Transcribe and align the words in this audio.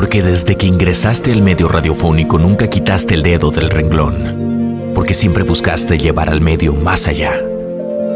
Porque 0.00 0.22
desde 0.22 0.56
que 0.56 0.66
ingresaste 0.66 1.30
al 1.30 1.42
medio 1.42 1.68
radiofónico 1.68 2.38
nunca 2.38 2.68
quitaste 2.68 3.12
el 3.12 3.22
dedo 3.22 3.50
del 3.50 3.68
renglón. 3.68 4.92
Porque 4.94 5.12
siempre 5.12 5.44
buscaste 5.44 5.98
llevar 5.98 6.30
al 6.30 6.40
medio 6.40 6.72
más 6.72 7.06
allá. 7.06 7.34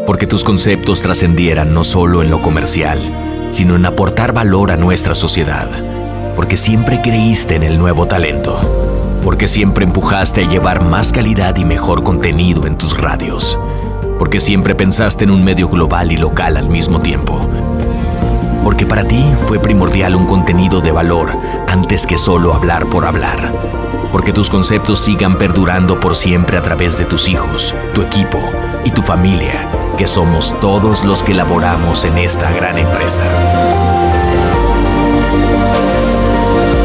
Porque 0.07 0.27
tus 0.27 0.45
conceptos 0.45 1.03
trascendieran 1.03 1.75
no 1.75 1.85
solo 1.85 2.23
en 2.23 2.31
lo 2.31 2.41
comercial, 2.41 2.99
sino 3.51 3.77
en 3.77 3.85
aportar 3.85 4.33
valor 4.33 4.71
a 4.71 4.79
nuestra 4.79 5.15
sociedad. 5.15 5.69
Porque 6.36 6.57
siempre 6.57 7.02
creíste 7.02 7.57
en 7.57 7.64
el 7.64 7.79
nuevo 7.79 8.07
talento. 8.07 8.59
Porque 9.23 9.46
siempre 9.46 9.85
empujaste 9.85 10.45
a 10.45 10.48
llevar 10.48 10.82
más 10.82 11.12
calidad 11.12 11.55
y 11.59 11.66
mejor 11.66 12.03
contenido 12.03 12.66
en 12.66 12.79
tus 12.79 12.96
radios. 12.96 13.59
Porque 14.19 14.41
siempre 14.41 14.75
pensaste 14.75 15.25
en 15.25 15.32
un 15.32 15.45
medio 15.45 15.69
global 15.69 16.12
y 16.12 16.16
local 16.16 16.57
al 16.57 16.71
mismo 16.71 17.03
tiempo. 17.03 17.46
Porque 18.65 18.87
para 18.87 19.05
ti 19.05 19.23
fue 19.43 19.59
primordial 19.59 20.17
un 20.17 20.25
contenido 20.25 20.81
de 20.81 20.91
valor 20.91 21.37
antes 21.69 22.07
que 22.07 22.17
solo 22.17 22.55
hablar 22.55 22.86
por 22.86 23.05
hablar. 23.05 23.53
Porque 24.11 24.32
tus 24.32 24.49
conceptos 24.49 25.00
sigan 25.00 25.36
perdurando 25.36 26.00
por 26.00 26.17
siempre 26.17 26.57
a 26.57 26.63
través 26.63 26.96
de 26.96 27.05
tus 27.05 27.29
hijos, 27.29 27.75
tu 27.95 28.00
equipo 28.00 28.41
y 28.82 28.91
tu 28.91 29.03
familia, 29.03 29.69
que 29.99 30.07
somos 30.07 30.58
todos 30.61 31.05
los 31.05 31.22
que 31.22 31.35
laboramos 31.35 32.06
en 32.06 32.17
esta 32.17 32.50
gran 32.53 32.78
empresa. 32.78 33.22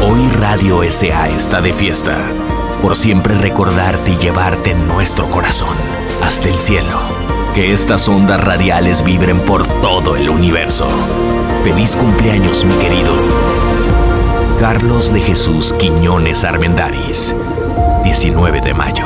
Hoy 0.06 0.28
Radio 0.38 0.82
SA 0.90 1.28
está 1.28 1.62
de 1.62 1.72
fiesta, 1.72 2.18
por 2.82 2.94
siempre 2.94 3.34
recordarte 3.34 4.10
y 4.10 4.18
llevarte 4.18 4.74
nuestro 4.74 5.30
corazón, 5.30 5.76
hasta 6.22 6.48
el 6.50 6.58
cielo. 6.58 7.00
Que 7.54 7.72
estas 7.72 8.06
ondas 8.08 8.42
radiales 8.42 9.02
vibren 9.02 9.40
por 9.40 9.66
todo 9.66 10.16
el 10.16 10.28
universo. 10.28 10.88
Feliz 11.62 11.94
cumpleaños, 11.94 12.64
mi 12.64 12.72
querido. 12.78 13.12
Carlos 14.58 15.12
de 15.12 15.20
Jesús 15.20 15.74
Quiñones 15.74 16.42
Armendaris, 16.42 17.36
19 18.02 18.62
de 18.62 18.72
mayo. 18.72 19.04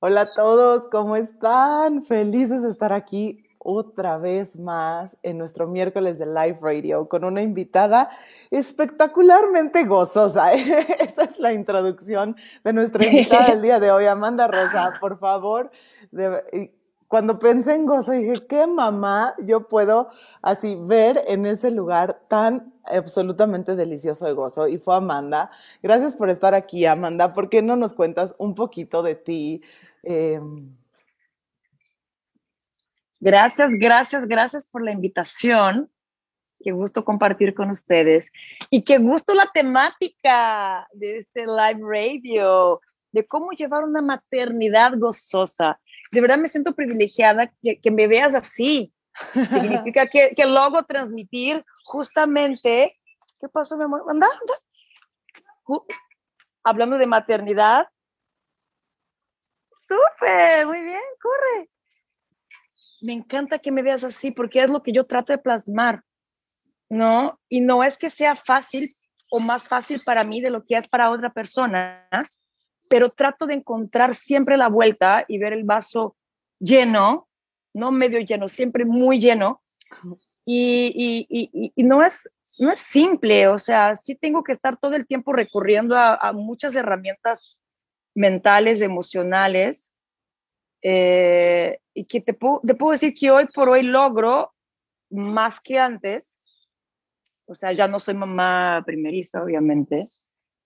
Hola 0.00 0.22
a 0.22 0.34
todos, 0.34 0.88
¿cómo 0.90 1.14
están? 1.14 2.02
Felices 2.02 2.62
de 2.62 2.70
estar 2.70 2.92
aquí 2.92 3.43
otra 3.64 4.18
vez 4.18 4.54
más 4.56 5.16
en 5.22 5.38
nuestro 5.38 5.66
miércoles 5.66 6.18
de 6.18 6.26
Live 6.26 6.58
Radio 6.60 7.08
con 7.08 7.24
una 7.24 7.42
invitada 7.42 8.10
espectacularmente 8.50 9.84
gozosa. 9.84 10.52
Esa 10.54 11.24
es 11.24 11.38
la 11.38 11.52
introducción 11.52 12.36
de 12.62 12.72
nuestra 12.72 13.04
invitada 13.04 13.48
del 13.48 13.62
día 13.62 13.80
de 13.80 13.90
hoy, 13.90 14.06
Amanda 14.06 14.46
Rosa. 14.46 14.92
Por 15.00 15.18
favor, 15.18 15.70
cuando 17.08 17.38
pensé 17.38 17.74
en 17.74 17.86
gozo 17.86 18.12
dije, 18.12 18.46
¿qué 18.46 18.66
mamá 18.66 19.34
yo 19.38 19.66
puedo 19.66 20.10
así 20.42 20.76
ver 20.78 21.22
en 21.26 21.46
ese 21.46 21.70
lugar 21.70 22.20
tan 22.28 22.72
absolutamente 22.84 23.76
delicioso 23.76 24.26
de 24.26 24.32
gozo? 24.32 24.68
Y 24.68 24.78
fue 24.78 24.96
Amanda. 24.96 25.50
Gracias 25.82 26.14
por 26.14 26.28
estar 26.28 26.54
aquí, 26.54 26.86
Amanda. 26.86 27.32
¿Por 27.32 27.48
qué 27.48 27.62
no 27.62 27.76
nos 27.76 27.94
cuentas 27.94 28.34
un 28.38 28.54
poquito 28.54 29.02
de 29.02 29.14
ti? 29.14 29.62
Eh, 30.02 30.40
Gracias, 33.24 33.72
gracias, 33.78 34.28
gracias 34.28 34.66
por 34.66 34.84
la 34.84 34.92
invitación. 34.92 35.90
Qué 36.62 36.72
gusto 36.72 37.06
compartir 37.06 37.54
con 37.54 37.70
ustedes. 37.70 38.30
Y 38.68 38.84
qué 38.84 38.98
gusto 38.98 39.32
la 39.32 39.50
temática 39.50 40.86
de 40.92 41.20
este 41.20 41.46
live 41.46 41.80
radio, 41.82 42.82
de 43.12 43.26
cómo 43.26 43.52
llevar 43.52 43.84
una 43.84 44.02
maternidad 44.02 44.92
gozosa. 44.98 45.80
De 46.12 46.20
verdad 46.20 46.36
me 46.36 46.48
siento 46.48 46.74
privilegiada 46.74 47.50
que, 47.62 47.90
me 47.90 48.06
veas 48.06 48.34
así. 48.34 48.92
Significa 49.32 50.06
que, 50.06 50.34
que, 50.36 50.44
transmitir 50.86 51.64
justamente. 51.86 53.00
¿Qué 53.40 53.48
pasó, 53.48 53.78
mi 53.78 53.84
amor? 53.84 54.02
Anda, 54.06 54.26
anda. 54.26 55.82
hablando 56.62 56.98
de 56.98 57.06
maternidad. 57.06 57.88
Súper, 59.78 60.66
muy 60.66 60.82
bien, 60.82 61.00
corre 61.22 61.70
me 63.04 63.12
encanta 63.12 63.58
que 63.58 63.70
me 63.70 63.82
veas 63.82 64.02
así 64.02 64.30
porque 64.30 64.62
es 64.62 64.70
lo 64.70 64.82
que 64.82 64.92
yo 64.92 65.04
trato 65.04 65.32
de 65.32 65.38
plasmar, 65.38 66.02
¿no? 66.88 67.38
Y 67.48 67.60
no 67.60 67.84
es 67.84 67.98
que 67.98 68.08
sea 68.08 68.34
fácil 68.34 68.90
o 69.30 69.40
más 69.40 69.68
fácil 69.68 70.00
para 70.04 70.24
mí 70.24 70.40
de 70.40 70.50
lo 70.50 70.64
que 70.64 70.76
es 70.76 70.88
para 70.88 71.10
otra 71.10 71.30
persona, 71.30 72.08
pero 72.88 73.10
trato 73.10 73.46
de 73.46 73.54
encontrar 73.54 74.14
siempre 74.14 74.56
la 74.56 74.68
vuelta 74.68 75.24
y 75.28 75.38
ver 75.38 75.52
el 75.52 75.64
vaso 75.64 76.16
lleno, 76.58 77.28
no 77.74 77.92
medio 77.92 78.20
lleno, 78.20 78.48
siempre 78.48 78.86
muy 78.86 79.20
lleno. 79.20 79.62
Y, 80.46 81.26
y, 81.28 81.72
y, 81.74 81.82
no, 81.84 82.02
es, 82.02 82.30
no 82.58 82.70
es 82.72 82.78
simple, 82.78 83.48
o 83.48 83.58
sea, 83.58 83.96
sí 83.96 84.14
tengo 84.14 84.42
que 84.42 84.52
estar 84.52 84.78
todo 84.78 84.94
el 84.94 85.06
tiempo 85.06 85.32
recurriendo 85.32 85.96
a, 85.96 86.14
a 86.14 86.32
muchas 86.32 86.74
herramientas 86.74 87.62
mentales, 88.14 88.80
emocionales, 88.80 89.93
eh, 90.86 91.78
y 91.94 92.04
que 92.04 92.20
te 92.20 92.34
puedo, 92.34 92.60
te 92.64 92.74
puedo 92.74 92.92
decir 92.92 93.14
que 93.14 93.30
hoy 93.30 93.46
por 93.54 93.70
hoy 93.70 93.82
logro 93.82 94.52
más 95.08 95.58
que 95.58 95.78
antes. 95.78 96.68
O 97.46 97.54
sea, 97.54 97.72
ya 97.72 97.88
no 97.88 97.98
soy 97.98 98.14
mamá 98.14 98.82
primeriza, 98.84 99.42
obviamente. 99.42 100.04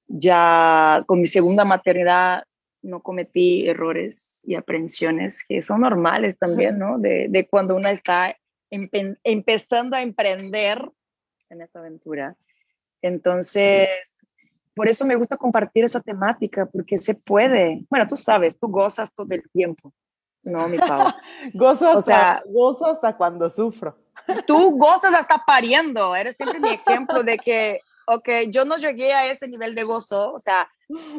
Ya 0.08 1.04
con 1.06 1.20
mi 1.20 1.28
segunda 1.28 1.64
maternidad 1.64 2.42
no 2.82 3.00
cometí 3.00 3.68
errores 3.68 4.40
y 4.44 4.56
aprensiones 4.56 5.44
que 5.46 5.62
son 5.62 5.82
normales 5.82 6.36
también, 6.36 6.78
¿no? 6.78 6.98
De, 6.98 7.28
de 7.28 7.46
cuando 7.46 7.76
una 7.76 7.92
está 7.92 8.36
empezando 8.70 9.96
a 9.96 10.02
emprender 10.02 10.90
en 11.48 11.62
esta 11.62 11.78
aventura. 11.78 12.36
Entonces, 13.02 13.88
por 14.74 14.88
eso 14.88 15.04
me 15.04 15.14
gusta 15.14 15.36
compartir 15.36 15.84
esa 15.84 16.00
temática, 16.00 16.66
porque 16.66 16.98
se 16.98 17.14
puede. 17.14 17.84
Bueno, 17.88 18.08
tú 18.08 18.16
sabes, 18.16 18.58
tú 18.58 18.66
gozas 18.68 19.14
todo 19.14 19.28
el 19.30 19.48
tiempo. 19.50 19.92
No, 20.43 20.69
mi 20.69 20.78
Pau. 20.78 21.12
gozo, 21.54 21.88
hasta, 21.88 21.99
o 21.99 22.03
sea, 22.03 22.43
gozo 22.47 22.87
hasta 22.87 23.16
cuando 23.16 23.50
sufro. 23.50 23.97
tú 24.47 24.76
gozas 24.78 25.15
hasta 25.15 25.43
pariendo. 25.47 26.15
Eres 26.15 26.37
siempre 26.37 26.60
mi 26.60 26.71
ejemplo 26.71 27.22
de 27.22 27.38
que, 27.38 27.81
ok, 28.06 28.28
yo 28.48 28.65
no 28.65 28.77
llegué 28.77 29.12
a 29.12 29.27
ese 29.27 29.48
nivel 29.48 29.75
de 29.75 29.84
gozo. 29.84 30.32
O 30.32 30.38
sea, 30.38 30.69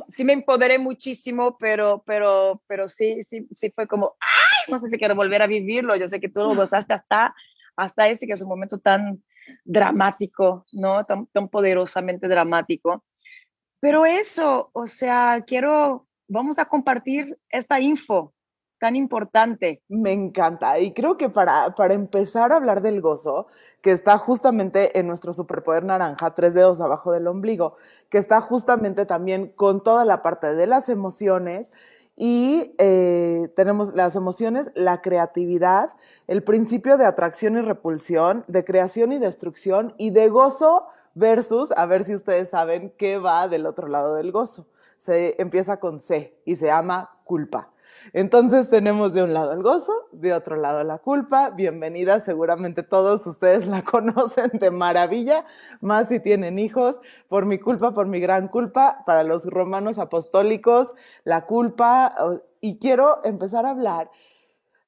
sí 0.08 0.24
me 0.24 0.34
empoderé 0.34 0.80
muchísimo, 0.80 1.58
pero, 1.58 2.04
pero, 2.06 2.62
pero 2.68 2.88
sí, 2.88 3.22
sí, 3.24 3.48
sí 3.52 3.72
fue 3.72 3.88
como, 3.88 4.16
ay, 4.20 4.72
no 4.72 4.80
sé 4.80 4.90
si 4.90 4.98
quiero 4.98 5.16
volver 5.16 5.42
a 5.42 5.48
vivirlo. 5.48 5.96
Yo 5.96 6.08
sé 6.08 6.20
que 6.20 6.30
tú 6.30 6.40
lo 6.40 6.56
gozaste 6.56 6.94
hasta, 6.94 7.36
hasta 7.76 8.08
ese 8.08 8.26
que 8.26 8.34
es 8.34 8.42
un 8.42 8.50
momento 8.50 8.80
tan 8.80 9.24
dramático, 9.64 10.66
¿no? 10.72 11.06
Tan, 11.06 11.28
tan 11.28 11.50
poderosamente 11.50 12.28
dramático. 12.28 13.04
Pero 13.80 14.06
eso, 14.06 14.72
o 14.74 14.88
sea, 14.88 15.44
quiero, 15.48 16.08
vamos 16.28 16.60
a 16.60 16.66
compartir 16.66 17.38
esta 17.50 17.80
info 17.80 18.34
tan 18.80 18.96
importante. 18.96 19.82
Me 19.88 20.12
encanta. 20.12 20.80
Y 20.80 20.94
creo 20.94 21.18
que 21.18 21.30
para, 21.30 21.76
para 21.76 21.94
empezar 21.94 22.52
a 22.52 22.56
hablar 22.56 22.82
del 22.82 23.02
gozo, 23.02 23.48
que 23.82 23.92
está 23.92 24.18
justamente 24.18 24.98
en 25.00 25.08
nuestro 25.08 25.34
superpoder 25.34 25.84
naranja, 25.84 26.34
tres 26.34 26.54
dedos 26.54 26.82
abajo 26.82 27.12
del 27.12 27.28
ombligo, 27.28 27.76
que 28.10 28.18
está 28.18 28.42
justamente 28.42 29.06
también 29.06 29.50
con 29.50 29.84
toda 29.84 30.06
la 30.06 30.22
parte 30.22 30.56
de 30.56 30.68
las 30.68 30.90
emociones. 30.90 31.72
Y 32.16 32.76
eh, 32.80 33.50
tenemos 33.56 33.94
las 33.96 34.16
emociones, 34.18 34.72
la 34.76 35.02
creatividad, 35.02 35.92
el 36.28 36.44
principio 36.44 36.98
de 36.98 37.06
atracción 37.06 37.58
y 37.58 37.62
repulsión, 37.62 38.44
de 38.48 38.66
creación 38.66 39.14
y 39.14 39.20
destrucción, 39.20 39.94
y 39.98 40.10
de 40.10 40.28
gozo 40.28 40.88
versus, 41.14 41.72
a 41.72 41.86
ver 41.86 42.04
si 42.04 42.16
ustedes 42.16 42.50
saben 42.50 42.94
qué 42.98 43.18
va 43.18 43.48
del 43.48 43.66
otro 43.66 43.88
lado 43.88 44.16
del 44.16 44.34
gozo. 44.34 44.68
Se 44.98 45.42
empieza 45.42 45.80
con 45.80 46.02
C 46.02 46.38
y 46.44 46.58
se 46.58 46.66
llama 46.66 47.10
culpa. 47.24 47.72
Entonces 48.14 48.70
tenemos 48.70 49.14
de 49.14 49.24
un 49.24 49.34
lado 49.34 49.54
el 49.54 49.62
gozo, 49.62 49.94
de 50.12 50.34
otro 50.34 50.56
lado 50.56 50.84
la 50.84 50.98
culpa. 50.98 51.50
Bienvenida, 51.52 52.20
seguramente 52.20 52.84
todos 52.84 53.26
ustedes 53.28 53.68
la 53.68 53.84
conocen 53.86 54.52
de 54.54 54.72
maravilla, 54.72 55.46
más 55.82 56.08
si 56.08 56.20
tienen 56.20 56.60
hijos. 56.60 57.00
Por 57.28 57.46
mi 57.46 57.60
culpa, 57.60 57.94
por 57.94 58.08
mi 58.08 58.20
gran 58.20 58.48
culpa, 58.48 59.04
para 59.06 59.24
los 59.24 59.46
romanos 59.46 60.00
apostólicos, 60.00 60.94
la 61.24 61.46
culpa. 61.46 62.14
Y 62.62 62.80
quiero 62.80 63.22
empezar 63.24 63.66
a 63.66 63.72
hablar 63.72 64.10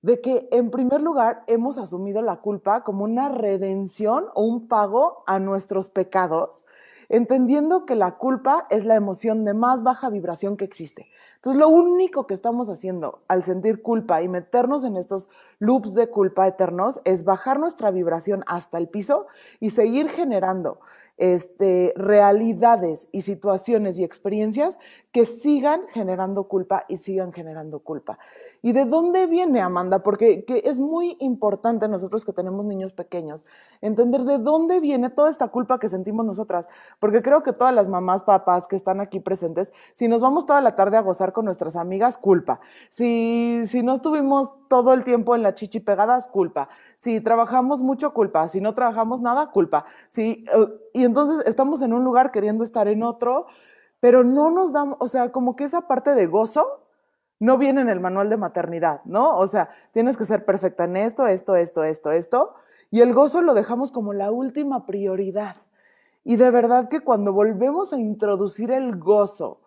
de 0.01 0.19
que 0.19 0.47
en 0.51 0.71
primer 0.71 1.01
lugar 1.01 1.43
hemos 1.47 1.77
asumido 1.77 2.21
la 2.21 2.37
culpa 2.37 2.83
como 2.83 3.03
una 3.03 3.29
redención 3.29 4.25
o 4.33 4.43
un 4.43 4.67
pago 4.67 5.23
a 5.27 5.39
nuestros 5.39 5.89
pecados 5.89 6.65
entendiendo 7.11 7.85
que 7.85 7.95
la 7.95 8.17
culpa 8.17 8.67
es 8.69 8.85
la 8.85 8.95
emoción 8.95 9.43
de 9.43 9.53
más 9.53 9.83
baja 9.83 10.09
vibración 10.09 10.55
que 10.55 10.63
existe. 10.63 11.07
Entonces, 11.41 11.59
lo 11.59 11.69
único 11.69 12.27
que 12.27 12.35
estamos 12.35 12.69
haciendo 12.69 13.23
al 13.27 13.41
sentir 13.41 13.81
culpa 13.81 14.21
y 14.21 14.27
meternos 14.27 14.83
en 14.83 14.95
estos 14.95 15.27
loops 15.57 15.95
de 15.95 16.07
culpa 16.07 16.47
eternos 16.47 17.01
es 17.03 17.23
bajar 17.23 17.59
nuestra 17.59 17.89
vibración 17.89 18.43
hasta 18.45 18.77
el 18.77 18.87
piso 18.87 19.25
y 19.59 19.71
seguir 19.71 20.07
generando 20.09 20.81
este, 21.21 21.93
realidades 21.95 23.07
y 23.11 23.21
situaciones 23.21 23.99
y 23.99 24.03
experiencias 24.03 24.79
que 25.11 25.27
sigan 25.27 25.81
generando 25.91 26.45
culpa 26.45 26.85
y 26.87 26.97
sigan 26.97 27.31
generando 27.31 27.77
culpa. 27.77 28.17
¿Y 28.63 28.71
de 28.71 28.85
dónde 28.85 29.27
viene, 29.27 29.61
Amanda? 29.61 30.01
Porque 30.01 30.43
es 30.47 30.79
muy 30.79 31.17
importante 31.19 31.87
nosotros 31.87 32.25
que 32.25 32.33
tenemos 32.33 32.65
niños 32.65 32.93
pequeños 32.93 33.45
entender 33.81 34.23
de 34.23 34.39
dónde 34.39 34.79
viene 34.79 35.11
toda 35.11 35.29
esta 35.29 35.49
culpa 35.49 35.77
que 35.77 35.89
sentimos 35.89 36.25
nosotras. 36.25 36.67
Porque 36.97 37.21
creo 37.21 37.43
que 37.43 37.53
todas 37.53 37.75
las 37.75 37.87
mamás, 37.87 38.23
papás 38.23 38.67
que 38.67 38.75
están 38.75 38.99
aquí 38.99 39.19
presentes, 39.19 39.71
si 39.93 40.07
nos 40.07 40.21
vamos 40.21 40.47
toda 40.47 40.59
la 40.61 40.75
tarde 40.75 40.97
a 40.97 41.01
gozar 41.01 41.33
con 41.33 41.45
nuestras 41.45 41.75
amigas, 41.75 42.17
culpa. 42.17 42.61
Si, 42.89 43.61
si 43.67 43.83
no 43.83 43.93
estuvimos 43.93 44.51
todo 44.71 44.93
el 44.93 45.03
tiempo 45.03 45.35
en 45.35 45.43
la 45.43 45.53
chichi 45.53 45.81
pegadas, 45.81 46.29
culpa. 46.29 46.69
Si 46.95 47.19
trabajamos 47.19 47.81
mucho, 47.81 48.13
culpa. 48.13 48.47
Si 48.47 48.61
no 48.61 48.73
trabajamos 48.73 49.19
nada, 49.19 49.51
culpa. 49.51 49.83
Si, 50.07 50.45
eh, 50.47 50.67
y 50.93 51.03
entonces 51.03 51.45
estamos 51.45 51.81
en 51.81 51.91
un 51.91 52.05
lugar 52.05 52.31
queriendo 52.31 52.63
estar 52.63 52.87
en 52.87 53.03
otro, 53.03 53.47
pero 53.99 54.23
no 54.23 54.49
nos 54.49 54.71
damos, 54.71 54.95
o 55.01 55.09
sea, 55.09 55.33
como 55.33 55.57
que 55.57 55.65
esa 55.65 55.89
parte 55.89 56.15
de 56.15 56.25
gozo 56.25 56.85
no 57.37 57.57
viene 57.57 57.81
en 57.81 57.89
el 57.89 57.99
manual 57.99 58.29
de 58.29 58.37
maternidad, 58.37 59.01
¿no? 59.03 59.37
O 59.37 59.45
sea, 59.45 59.71
tienes 59.91 60.15
que 60.15 60.23
ser 60.23 60.45
perfecta 60.45 60.85
en 60.85 60.95
esto, 60.95 61.27
esto, 61.27 61.57
esto, 61.57 61.83
esto, 61.83 62.11
esto. 62.11 62.53
Y 62.91 63.01
el 63.01 63.11
gozo 63.11 63.41
lo 63.41 63.53
dejamos 63.53 63.91
como 63.91 64.13
la 64.13 64.31
última 64.31 64.85
prioridad. 64.85 65.57
Y 66.23 66.37
de 66.37 66.49
verdad 66.49 66.87
que 66.87 67.01
cuando 67.01 67.33
volvemos 67.33 67.91
a 67.91 67.97
introducir 67.97 68.71
el 68.71 68.97
gozo 68.97 69.59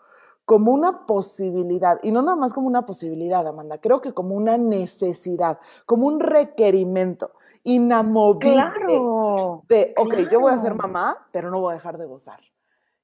como 0.44 0.73
una 0.73 1.06
posibilidad, 1.06 1.99
y 2.02 2.11
no 2.11 2.20
nada 2.23 2.37
más 2.37 2.52
como 2.52 2.67
una 2.67 2.85
posibilidad, 2.85 3.46
Amanda, 3.46 3.79
creo 3.79 4.00
que 4.00 4.12
como 4.12 4.35
una 4.35 4.58
necesidad, 4.58 5.58
como 5.87 6.06
un 6.06 6.20
requerimiento 6.20 7.32
inamovible 7.62 8.52
claro, 8.52 9.62
de, 9.69 9.94
ok, 9.96 10.29
yo 10.31 10.41
voy 10.41 10.52
a 10.52 10.58
ser 10.58 10.75
mamá, 10.75 11.26
pero 11.32 11.50
no 11.50 11.61
voy 11.61 11.73
a 11.73 11.76
dejar 11.76 11.96
de 11.96 12.05
gozar. 12.05 12.41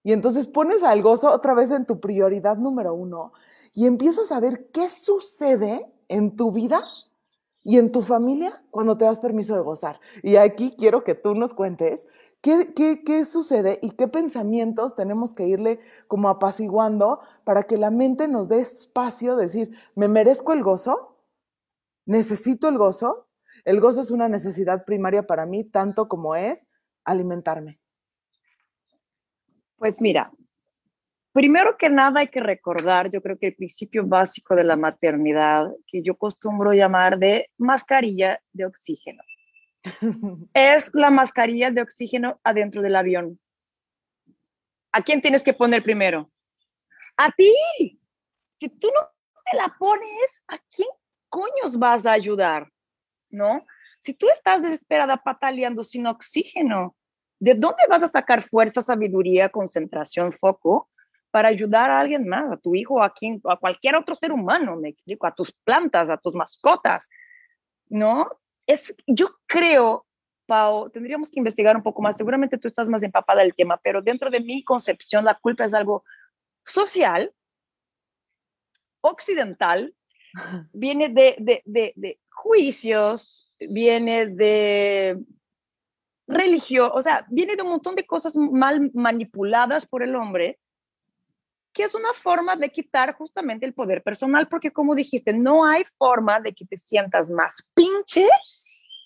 Y 0.02 0.12
entonces 0.12 0.46
pones 0.46 0.82
al 0.82 1.02
gozo 1.02 1.32
otra 1.32 1.54
vez 1.54 1.70
en 1.70 1.87
tu 1.87 2.00
prioridad 2.00 2.56
número 2.56 2.94
uno 2.94 3.32
y 3.72 3.86
empiezas 3.86 4.32
a 4.32 4.40
ver 4.40 4.70
qué 4.72 4.88
sucede 4.88 5.90
en 6.08 6.36
tu 6.36 6.52
vida 6.52 6.82
y 7.62 7.78
en 7.78 7.92
tu 7.92 8.02
familia 8.02 8.64
cuando 8.70 8.96
te 8.96 9.04
das 9.04 9.20
permiso 9.20 9.54
de 9.54 9.60
gozar. 9.60 10.00
Y 10.22 10.36
aquí 10.36 10.74
quiero 10.76 11.04
que 11.04 11.14
tú 11.14 11.34
nos 11.34 11.54
cuentes 11.54 12.06
qué, 12.40 12.72
qué, 12.74 13.02
qué 13.04 13.24
sucede 13.24 13.78
y 13.82 13.90
qué 13.92 14.08
pensamientos 14.08 14.94
tenemos 14.94 15.34
que 15.34 15.46
irle 15.46 15.80
como 16.08 16.28
apaciguando 16.28 17.20
para 17.44 17.64
que 17.64 17.76
la 17.76 17.90
mente 17.90 18.28
nos 18.28 18.48
dé 18.48 18.60
espacio 18.60 19.36
de 19.36 19.44
decir, 19.44 19.78
¿me 19.94 20.08
merezco 20.08 20.52
el 20.52 20.62
gozo? 20.62 21.18
¿Necesito 22.06 22.68
el 22.68 22.78
gozo? 22.78 23.28
El 23.64 23.80
gozo 23.80 24.00
es 24.00 24.10
una 24.10 24.28
necesidad 24.28 24.84
primaria 24.84 25.26
para 25.26 25.44
mí, 25.44 25.64
tanto 25.64 26.08
como 26.08 26.34
es 26.34 26.66
alimentarme. 27.04 27.78
Pues 29.76 30.00
mira, 30.00 30.32
Primero 31.32 31.77
que 31.79 31.88
nada 31.88 32.21
hay 32.21 32.29
que 32.29 32.41
recordar, 32.41 33.09
yo 33.09 33.23
creo 33.23 33.38
que 33.38 33.49
el 33.49 33.55
principio 33.55 34.05
básico 34.05 34.56
de 34.56 34.65
la 34.65 34.75
maternidad, 34.75 35.71
que 35.87 36.03
yo 36.03 36.17
costumbro 36.17 36.73
llamar 36.73 37.19
de 37.19 37.49
mascarilla 37.56 38.41
de 38.53 38.67
oxígeno, 38.67 39.23
es 40.55 40.91
la 40.93 41.11
mascarilla 41.11 41.71
de 41.71 41.82
oxígeno 41.82 42.41
adentro 42.43 42.82
del 42.82 42.97
avión. 42.97 43.38
¿A 44.93 45.03
quién 45.03 45.21
tienes 45.21 45.44
que 45.44 45.55
poner 45.55 45.85
primero? 45.85 46.32
A 47.17 47.31
ti. 47.31 47.55
Si 48.59 48.69
tú 48.69 48.88
no 48.93 49.09
te 49.49 49.56
la 49.56 49.75
pones, 49.79 50.43
¿a 50.49 50.59
quién 50.75 50.88
coños 51.29 51.79
vas 51.79 52.06
a 52.06 52.12
ayudar? 52.12 52.69
¿No? 53.31 53.65
Si 54.00 54.15
tú 54.15 54.29
estás 54.31 54.62
desesperada 54.62 55.17
pataleando 55.17 55.85
sin 55.85 56.09
oxígeno, 56.09 56.97
¿de 57.38 57.55
dónde 57.55 57.85
vas 57.88 58.03
a 58.03 58.09
sacar 58.09 58.43
fuerza, 58.43 58.82
sabiduría, 58.82 59.49
concentración, 59.49 60.32
foco 60.32 60.89
para 61.31 61.49
ayudar 61.49 61.91
a 61.91 62.00
alguien 62.00 62.29
más, 62.29 62.53
a 62.53 62.56
tu 62.56 62.75
hijo, 62.75 63.03
a, 63.03 63.12
quien, 63.12 63.41
a 63.44 63.56
cualquier 63.56 63.97
otro 63.97 64.15
ser 64.15 64.32
humano, 64.32 64.77
me 64.77 64.88
explico, 64.88 65.27
a 65.27 65.35
tus 65.35 65.53
plantas, 65.53 66.11
a 66.11 66.17
tus 66.17 66.35
mascotas, 66.35 67.09
¿no? 67.88 68.29
Es, 68.67 68.94
yo 69.06 69.29
creo, 69.47 70.06
Pau, 70.47 70.91
tendríamos 70.91 71.31
que 71.31 71.38
investigar 71.38 71.77
un 71.77 71.82
poco 71.82 72.03
más, 72.03 72.17
seguramente 72.17 72.59
tú 72.59 72.69
estás 72.69 72.88
más 72.88 73.03
empapada 73.03 73.43
del 73.43 73.55
tema, 73.55 73.79
pero 73.82 74.03
dentro 74.03 74.31
de 74.31 74.41
mi 74.41 74.65
concepción 74.65 75.25
la 75.25 75.35
culpa 75.35 75.65
es 75.65 75.75
algo 75.75 76.05
social, 76.65 77.32
occidental, 79.03 79.94
viene 80.73 81.09
de, 81.09 81.37
de, 81.38 81.62
de, 81.65 81.93
de 81.97 82.21
juicios, 82.29 83.53
viene 83.59 84.27
de 84.27 85.19
religión, 86.27 86.91
o 86.93 87.03
sea, 87.03 87.27
viene 87.29 87.56
de 87.56 87.62
un 87.62 87.71
montón 87.71 87.94
de 87.94 88.06
cosas 88.06 88.37
mal 88.37 88.91
manipuladas 88.94 89.87
por 89.87 90.03
el 90.03 90.15
hombre 90.15 90.59
que 91.81 91.87
es 91.87 91.94
una 91.94 92.12
forma 92.12 92.56
de 92.56 92.69
quitar 92.69 93.15
justamente 93.15 93.65
el 93.65 93.73
poder 93.73 94.03
personal, 94.03 94.49
porque 94.49 94.71
como 94.71 94.94
dijiste, 94.94 95.32
no 95.32 95.65
hay 95.65 95.82
forma 95.97 96.38
de 96.38 96.53
que 96.53 96.67
te 96.67 96.77
sientas 96.77 97.31
más 97.31 97.65
pinche 97.73 98.29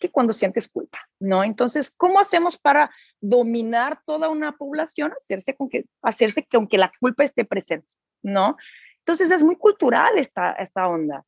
que 0.00 0.10
cuando 0.10 0.32
sientes 0.32 0.68
culpa, 0.68 0.98
¿no? 1.20 1.44
Entonces, 1.44 1.92
¿cómo 1.96 2.18
hacemos 2.18 2.58
para 2.58 2.90
dominar 3.20 4.00
toda 4.04 4.28
una 4.28 4.56
población? 4.56 5.12
Hacerse 5.16 5.54
con 5.54 5.68
que, 5.68 5.84
hacerse 6.02 6.42
que 6.42 6.56
aunque 6.56 6.76
la 6.76 6.90
culpa 6.98 7.22
esté 7.22 7.44
presente, 7.44 7.86
¿no? 8.24 8.56
Entonces, 8.98 9.30
es 9.30 9.44
muy 9.44 9.54
cultural 9.54 10.18
esta, 10.18 10.50
esta 10.54 10.88
onda. 10.88 11.24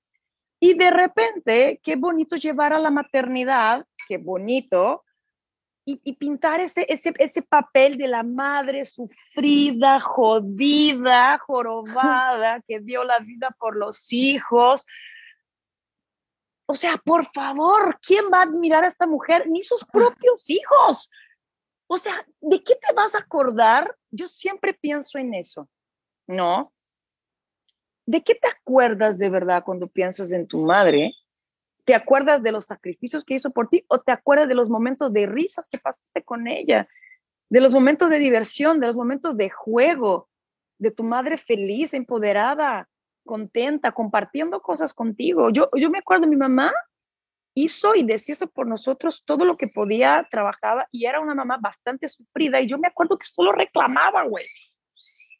Y 0.58 0.74
de 0.74 0.90
repente, 0.90 1.78
qué 1.80 1.94
bonito 1.94 2.34
llevar 2.34 2.72
a 2.72 2.80
la 2.80 2.90
maternidad, 2.90 3.86
qué 4.08 4.18
bonito, 4.18 5.04
y, 5.88 6.12
pintar 6.14 6.60
ese, 6.60 6.84
ese, 6.88 7.14
ese 7.18 7.42
papel 7.42 7.96
de 7.96 8.08
la 8.08 8.24
madre 8.24 8.84
sufrida, 8.84 10.00
jodida, 10.00 11.38
jorobada, 11.38 12.60
que 12.66 12.80
dio 12.80 13.04
la 13.04 13.20
vida 13.20 13.54
por 13.56 13.76
los 13.76 14.12
hijos. 14.12 14.84
O 16.66 16.74
sea, 16.74 16.96
por 16.96 17.24
favor, 17.26 18.00
¿quién 18.04 18.24
va 18.34 18.40
a 18.40 18.42
admirar 18.42 18.84
a 18.84 18.88
esta 18.88 19.06
mujer? 19.06 19.48
Ni 19.48 19.62
sus 19.62 19.84
propios 19.84 20.50
hijos. 20.50 21.08
O 21.86 21.98
sea, 21.98 22.26
¿de 22.40 22.64
qué 22.64 22.74
te 22.74 22.92
vas 22.92 23.14
a 23.14 23.18
acordar? 23.18 23.96
Yo 24.10 24.26
siempre 24.26 24.74
pienso 24.74 25.18
en 25.18 25.34
eso, 25.34 25.68
¿no? 26.26 26.72
¿De 28.06 28.24
qué 28.24 28.34
te 28.34 28.48
acuerdas 28.48 29.18
de 29.18 29.30
verdad 29.30 29.62
cuando 29.64 29.86
piensas 29.86 30.32
en 30.32 30.48
tu 30.48 30.58
madre? 30.58 31.12
¿Te 31.86 31.94
acuerdas 31.94 32.42
de 32.42 32.50
los 32.50 32.66
sacrificios 32.66 33.24
que 33.24 33.34
hizo 33.34 33.50
por 33.50 33.68
ti 33.68 33.84
o 33.86 34.00
te 34.00 34.10
acuerdas 34.10 34.48
de 34.48 34.56
los 34.56 34.68
momentos 34.68 35.12
de 35.12 35.24
risas 35.24 35.68
que 35.68 35.78
pasaste 35.78 36.24
con 36.24 36.48
ella? 36.48 36.88
De 37.48 37.60
los 37.60 37.72
momentos 37.72 38.10
de 38.10 38.18
diversión, 38.18 38.80
de 38.80 38.88
los 38.88 38.96
momentos 38.96 39.36
de 39.36 39.50
juego, 39.50 40.28
de 40.78 40.90
tu 40.90 41.04
madre 41.04 41.38
feliz, 41.38 41.94
empoderada, 41.94 42.88
contenta, 43.24 43.92
compartiendo 43.92 44.60
cosas 44.62 44.92
contigo. 44.92 45.50
Yo, 45.50 45.70
yo 45.76 45.88
me 45.88 45.98
acuerdo, 45.98 46.26
mi 46.26 46.34
mamá 46.34 46.72
hizo 47.54 47.94
y 47.94 48.02
deshizo 48.02 48.48
por 48.48 48.66
nosotros 48.66 49.22
todo 49.24 49.44
lo 49.44 49.56
que 49.56 49.68
podía, 49.68 50.26
trabajaba 50.28 50.88
y 50.90 51.06
era 51.06 51.20
una 51.20 51.36
mamá 51.36 51.56
bastante 51.60 52.08
sufrida 52.08 52.60
y 52.60 52.66
yo 52.66 52.78
me 52.78 52.88
acuerdo 52.88 53.16
que 53.16 53.26
solo 53.26 53.52
reclamaba, 53.52 54.24
güey. 54.24 54.44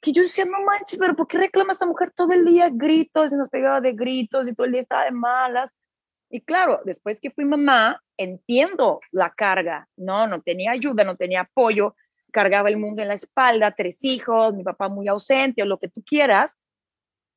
Que 0.01 0.13
yo 0.13 0.23
decía, 0.23 0.45
no 0.45 0.65
manches, 0.65 0.97
pero 0.97 1.17
¿por 1.17 1.27
qué 1.27 1.39
reclama 1.39 1.73
esta 1.73 1.87
mujer 1.87 2.13
todo 2.15 2.33
el 2.33 2.45
día? 2.45 2.71
Gritos 2.73 3.33
y 3.33 3.35
nos 3.35 3.49
pegaba 3.49 3.81
de 3.81 3.95
gritos 3.95 4.49
y 4.49 4.55
todo 4.55 4.67
el 4.67 4.75
día 4.75 4.83
estaba 4.83 5.07
de 5.07 5.11
malas. 5.11 5.75
Y 6.29 6.41
claro, 6.41 6.81
después 6.85 7.21
que 7.21 7.31
fui 7.31 7.45
mamá, 7.45 8.03
entiendo 8.17 9.01
la 9.13 9.31
carga, 9.31 9.89
¿no? 9.97 10.27
No 10.27 10.43
tenía 10.43 10.73
ayuda, 10.73 11.05
no 11.05 11.17
tenía 11.17 11.43
apoyo, 11.43 11.95
cargaba 12.33 12.69
el 12.69 12.77
mundo 12.77 13.03
en 13.03 13.09
la 13.09 13.15
espalda, 13.15 13.75
tres 13.75 14.03
hijos, 14.05 14.55
mi 14.55 14.65
papá 14.65 14.89
muy 14.89 15.09
ausente 15.09 15.63
o 15.63 15.67
lo 15.67 15.79
que 15.79 15.89
tú 15.89 16.03
quieras, 16.05 16.59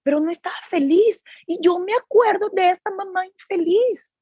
pero 0.03 0.19
no 0.19 0.31
estaba 0.31 0.55
feliz. 0.67 1.23
Y 1.45 1.59
yo 1.61 1.79
me 1.79 1.93
acuerdo 1.93 2.49
de 2.49 2.69
esta 2.69 2.89
mamá 2.91 3.25
infeliz, 3.25 4.13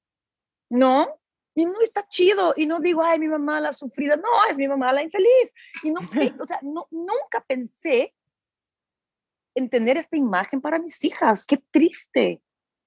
¿no? 0.69 1.19
Y 1.55 1.65
no 1.65 1.81
está 1.81 2.07
chido. 2.07 2.53
Y 2.55 2.67
no 2.67 2.79
digo, 2.79 3.03
ay, 3.03 3.19
mi 3.19 3.27
mamá 3.27 3.59
la 3.59 3.73
sufrida. 3.73 4.15
No, 4.15 4.29
es 4.49 4.57
mi 4.57 4.67
mamá 4.67 4.93
la 4.93 5.01
infeliz. 5.01 5.53
Y 5.81 5.91
no, 5.91 6.01
o 6.43 6.45
sea, 6.45 6.59
no, 6.61 6.87
nunca 6.91 7.43
pensé 7.47 8.13
en 9.55 9.69
tener 9.69 9.97
esta 9.97 10.17
imagen 10.17 10.61
para 10.61 10.77
mis 10.77 11.03
hijas. 11.03 11.47
Qué 11.47 11.57
triste. 11.71 12.41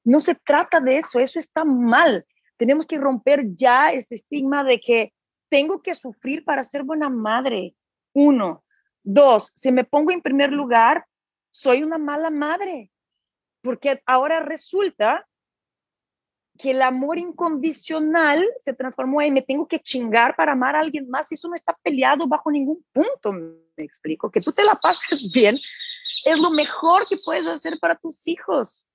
No 0.04 0.20
se 0.20 0.34
trata 0.34 0.80
de 0.80 0.98
eso, 0.98 1.20
eso 1.20 1.38
está 1.38 1.64
mal. 1.64 2.26
Tenemos 2.56 2.86
que 2.86 2.98
romper 2.98 3.54
ya 3.54 3.92
ese 3.92 4.16
estigma 4.16 4.64
de 4.64 4.80
que 4.80 5.12
tengo 5.48 5.82
que 5.82 5.94
sufrir 5.94 6.44
para 6.44 6.64
ser 6.64 6.82
buena 6.82 7.08
madre. 7.08 7.74
Uno. 8.12 8.64
Dos, 9.02 9.50
si 9.54 9.72
me 9.72 9.84
pongo 9.84 10.10
en 10.10 10.20
primer 10.20 10.52
lugar, 10.52 11.06
soy 11.50 11.82
una 11.82 11.98
mala 11.98 12.30
madre. 12.30 12.90
Porque 13.62 14.02
ahora 14.06 14.40
resulta 14.40 15.26
que 16.58 16.72
el 16.72 16.82
amor 16.82 17.18
incondicional 17.18 18.46
se 18.58 18.74
transformó 18.74 19.22
en 19.22 19.32
me 19.32 19.42
tengo 19.42 19.66
que 19.66 19.78
chingar 19.78 20.36
para 20.36 20.52
amar 20.52 20.76
a 20.76 20.80
alguien 20.80 21.08
más. 21.08 21.32
Eso 21.32 21.48
no 21.48 21.54
está 21.54 21.76
peleado 21.82 22.26
bajo 22.26 22.50
ningún 22.50 22.84
punto, 22.92 23.32
me 23.32 23.84
explico. 23.84 24.30
Que 24.30 24.40
tú 24.40 24.52
te 24.52 24.64
la 24.64 24.74
pases 24.74 25.20
bien 25.32 25.58
es 26.24 26.38
lo 26.38 26.50
mejor 26.50 27.06
que 27.08 27.16
puedes 27.24 27.46
hacer 27.46 27.78
para 27.80 27.96
tus 27.96 28.26
hijos. 28.28 28.86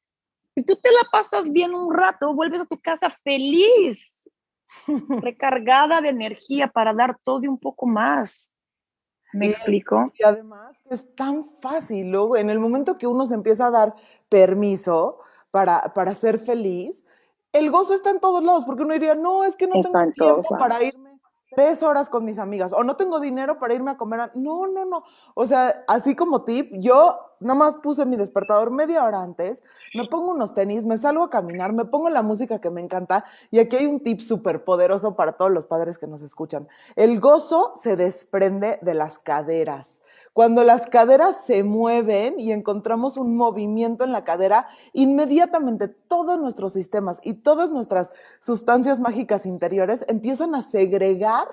Si 0.55 0.63
tú 0.63 0.77
te 0.77 0.89
la 0.91 1.07
pasas 1.11 1.51
bien 1.51 1.75
un 1.75 1.93
rato, 1.93 2.33
vuelves 2.33 2.61
a 2.61 2.65
tu 2.65 2.79
casa 2.79 3.09
feliz, 3.09 4.29
recargada 5.21 5.99
de 5.99 6.09
energía 6.09 6.67
para 6.67 6.93
dar 6.93 7.17
todo 7.23 7.43
y 7.43 7.47
un 7.47 7.59
poco 7.59 7.85
más. 7.85 8.51
¿Me 9.33 9.49
explico? 9.49 10.13
Y 10.17 10.23
además 10.23 10.77
es 10.89 11.13
tan 11.13 11.43
fácil, 11.61 12.09
luego 12.09 12.37
en 12.37 12.49
el 12.49 12.57
momento 12.57 12.97
que 12.97 13.05
uno 13.05 13.25
se 13.25 13.33
empieza 13.33 13.67
a 13.67 13.71
dar 13.71 13.95
permiso 14.29 15.19
para, 15.51 15.93
para 15.93 16.15
ser 16.15 16.39
feliz, 16.39 17.03
el 17.51 17.69
gozo 17.69 17.93
está 17.93 18.11
en 18.11 18.21
todos 18.21 18.41
lados, 18.41 18.63
porque 18.65 18.83
uno 18.83 18.93
diría, 18.93 19.13
no, 19.13 19.43
es 19.43 19.57
que 19.57 19.67
no 19.67 19.81
tengo 19.81 20.11
tiempo 20.13 20.57
para 20.57 20.81
irme 20.81 21.15
tres 21.55 21.81
horas 21.83 22.09
con 22.09 22.25
mis 22.25 22.37
amigas 22.37 22.73
o 22.73 22.83
no 22.83 22.95
tengo 22.95 23.19
dinero 23.19 23.57
para 23.57 23.73
irme 23.73 23.91
a 23.91 23.97
comer. 23.97 24.31
No, 24.35 24.67
no, 24.67 24.85
no. 24.85 25.03
O 25.33 25.45
sea, 25.45 25.83
así 25.87 26.15
como 26.15 26.43
tip, 26.43 26.71
yo 26.73 27.17
nomás 27.45 27.75
puse 27.77 28.05
mi 28.05 28.17
despertador 28.17 28.71
media 28.71 29.03
hora 29.03 29.21
antes, 29.21 29.63
me 29.93 30.07
pongo 30.07 30.31
unos 30.31 30.53
tenis, 30.53 30.85
me 30.85 30.97
salgo 30.97 31.23
a 31.23 31.29
caminar, 31.29 31.73
me 31.73 31.85
pongo 31.85 32.09
la 32.09 32.23
música 32.23 32.59
que 32.59 32.71
me 32.71 32.81
encanta 32.81 33.23
y 33.51 33.59
aquí 33.59 33.75
hay 33.75 33.85
un 33.85 34.01
tip 34.01 34.19
súper 34.19 34.63
poderoso 34.63 35.15
para 35.15 35.33
todos 35.33 35.51
los 35.51 35.67
padres 35.67 35.97
que 35.97 36.07
nos 36.07 36.21
escuchan. 36.21 36.67
El 36.95 37.19
gozo 37.19 37.73
se 37.75 37.95
desprende 37.95 38.79
de 38.81 38.93
las 38.95 39.19
caderas. 39.19 40.01
Cuando 40.33 40.63
las 40.63 40.87
caderas 40.87 41.45
se 41.45 41.63
mueven 41.63 42.39
y 42.39 42.51
encontramos 42.51 43.15
un 43.15 43.37
movimiento 43.37 44.03
en 44.03 44.11
la 44.11 44.23
cadera, 44.23 44.67
inmediatamente 44.93 45.87
todos 45.87 46.39
nuestros 46.39 46.73
sistemas 46.73 47.19
y 47.23 47.35
todas 47.35 47.69
nuestras 47.69 48.11
sustancias 48.39 48.99
mágicas 48.99 49.45
interiores 49.45 50.03
empiezan 50.07 50.55
a 50.55 50.61
segregar 50.61 51.47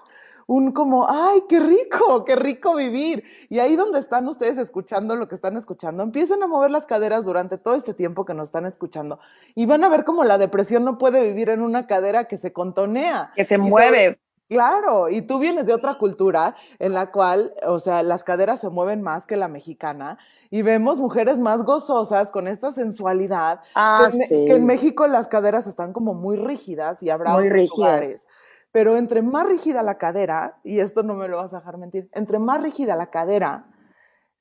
un 0.46 0.72
como, 0.72 1.06
ay, 1.08 1.44
qué 1.48 1.60
rico, 1.60 2.24
qué 2.24 2.36
rico 2.36 2.74
vivir. 2.74 3.24
Y 3.48 3.58
ahí 3.58 3.76
donde 3.76 3.98
están 3.98 4.28
ustedes 4.28 4.58
escuchando 4.58 5.16
lo 5.16 5.28
que 5.28 5.34
están 5.34 5.56
escuchando, 5.56 6.02
empiezan 6.02 6.42
a 6.42 6.46
mover 6.46 6.70
las 6.70 6.86
caderas 6.86 7.24
durante 7.24 7.58
todo 7.58 7.74
este 7.74 7.94
tiempo 7.94 8.24
que 8.24 8.34
nos 8.34 8.48
están 8.48 8.66
escuchando 8.66 9.18
y 9.54 9.66
van 9.66 9.84
a 9.84 9.88
ver 9.88 10.04
cómo 10.04 10.24
la 10.24 10.38
depresión 10.38 10.84
no 10.84 10.98
puede 10.98 11.22
vivir 11.22 11.48
en 11.50 11.62
una 11.62 11.86
cadera 11.86 12.24
que 12.24 12.36
se 12.36 12.52
contonea. 12.52 13.32
Que 13.34 13.44
se 13.44 13.58
mueve. 13.58 14.18
Claro, 14.48 15.08
y 15.08 15.22
tú 15.22 15.38
vienes 15.38 15.64
de 15.64 15.72
otra 15.72 15.94
cultura 15.96 16.54
en 16.78 16.92
la 16.92 17.10
cual, 17.10 17.54
o 17.66 17.78
sea, 17.78 18.02
las 18.02 18.22
caderas 18.22 18.60
se 18.60 18.68
mueven 18.68 19.00
más 19.00 19.24
que 19.24 19.36
la 19.36 19.48
mexicana 19.48 20.18
y 20.50 20.60
vemos 20.60 20.98
mujeres 20.98 21.38
más 21.38 21.62
gozosas 21.62 22.30
con 22.30 22.46
esta 22.46 22.70
sensualidad. 22.70 23.60
Ah, 23.74 24.08
que, 24.10 24.18
sí. 24.18 24.44
que 24.44 24.56
en 24.56 24.66
México 24.66 25.06
las 25.06 25.26
caderas 25.26 25.66
están 25.66 25.94
como 25.94 26.12
muy 26.12 26.36
rígidas 26.36 27.02
y 27.02 27.08
habrá 27.08 27.32
Muy 27.32 27.48
rígidas. 27.48 27.78
lugares. 27.78 28.28
Pero 28.72 28.96
entre 28.96 29.22
más 29.22 29.46
rígida 29.46 29.82
la 29.82 29.98
cadera, 29.98 30.58
y 30.64 30.80
esto 30.80 31.02
no 31.02 31.14
me 31.14 31.28
lo 31.28 31.36
vas 31.36 31.52
a 31.54 31.58
dejar 31.58 31.76
mentir, 31.78 32.08
entre 32.12 32.38
más 32.38 32.62
rígida 32.62 32.96
la 32.96 33.08
cadera, 33.10 33.66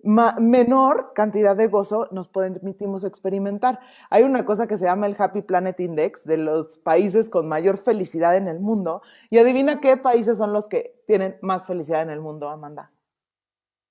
ma- 0.04 0.36
menor 0.40 1.10
cantidad 1.14 1.56
de 1.56 1.68
gozo 1.68 2.08
nos 2.12 2.30
permitimos 2.30 3.04
experimentar. 3.04 3.82
Hay 4.10 4.24
una 4.24 4.46
cosa 4.46 4.68
que 4.68 4.78
se 4.78 4.86
llama 4.86 5.06
el 5.08 5.16
Happy 5.20 5.42
Planet 5.42 5.78
Index 5.82 6.24
de 6.24 6.38
los 6.38 6.78
países 6.78 7.30
con 7.30 7.48
mayor 7.50 7.78
felicidad 7.78 8.38
en 8.38 8.48
el 8.48 8.60
mundo. 8.62 9.02
Y 9.30 9.38
adivina 9.38 9.82
qué 9.82 9.98
países 9.98 10.38
son 10.38 10.54
los 10.54 10.68
que 10.70 10.96
tienen 11.08 11.38
más 11.42 11.68
felicidad 11.68 12.02
en 12.02 12.10
el 12.10 12.22
mundo, 12.22 12.50
Amanda. 12.50 12.92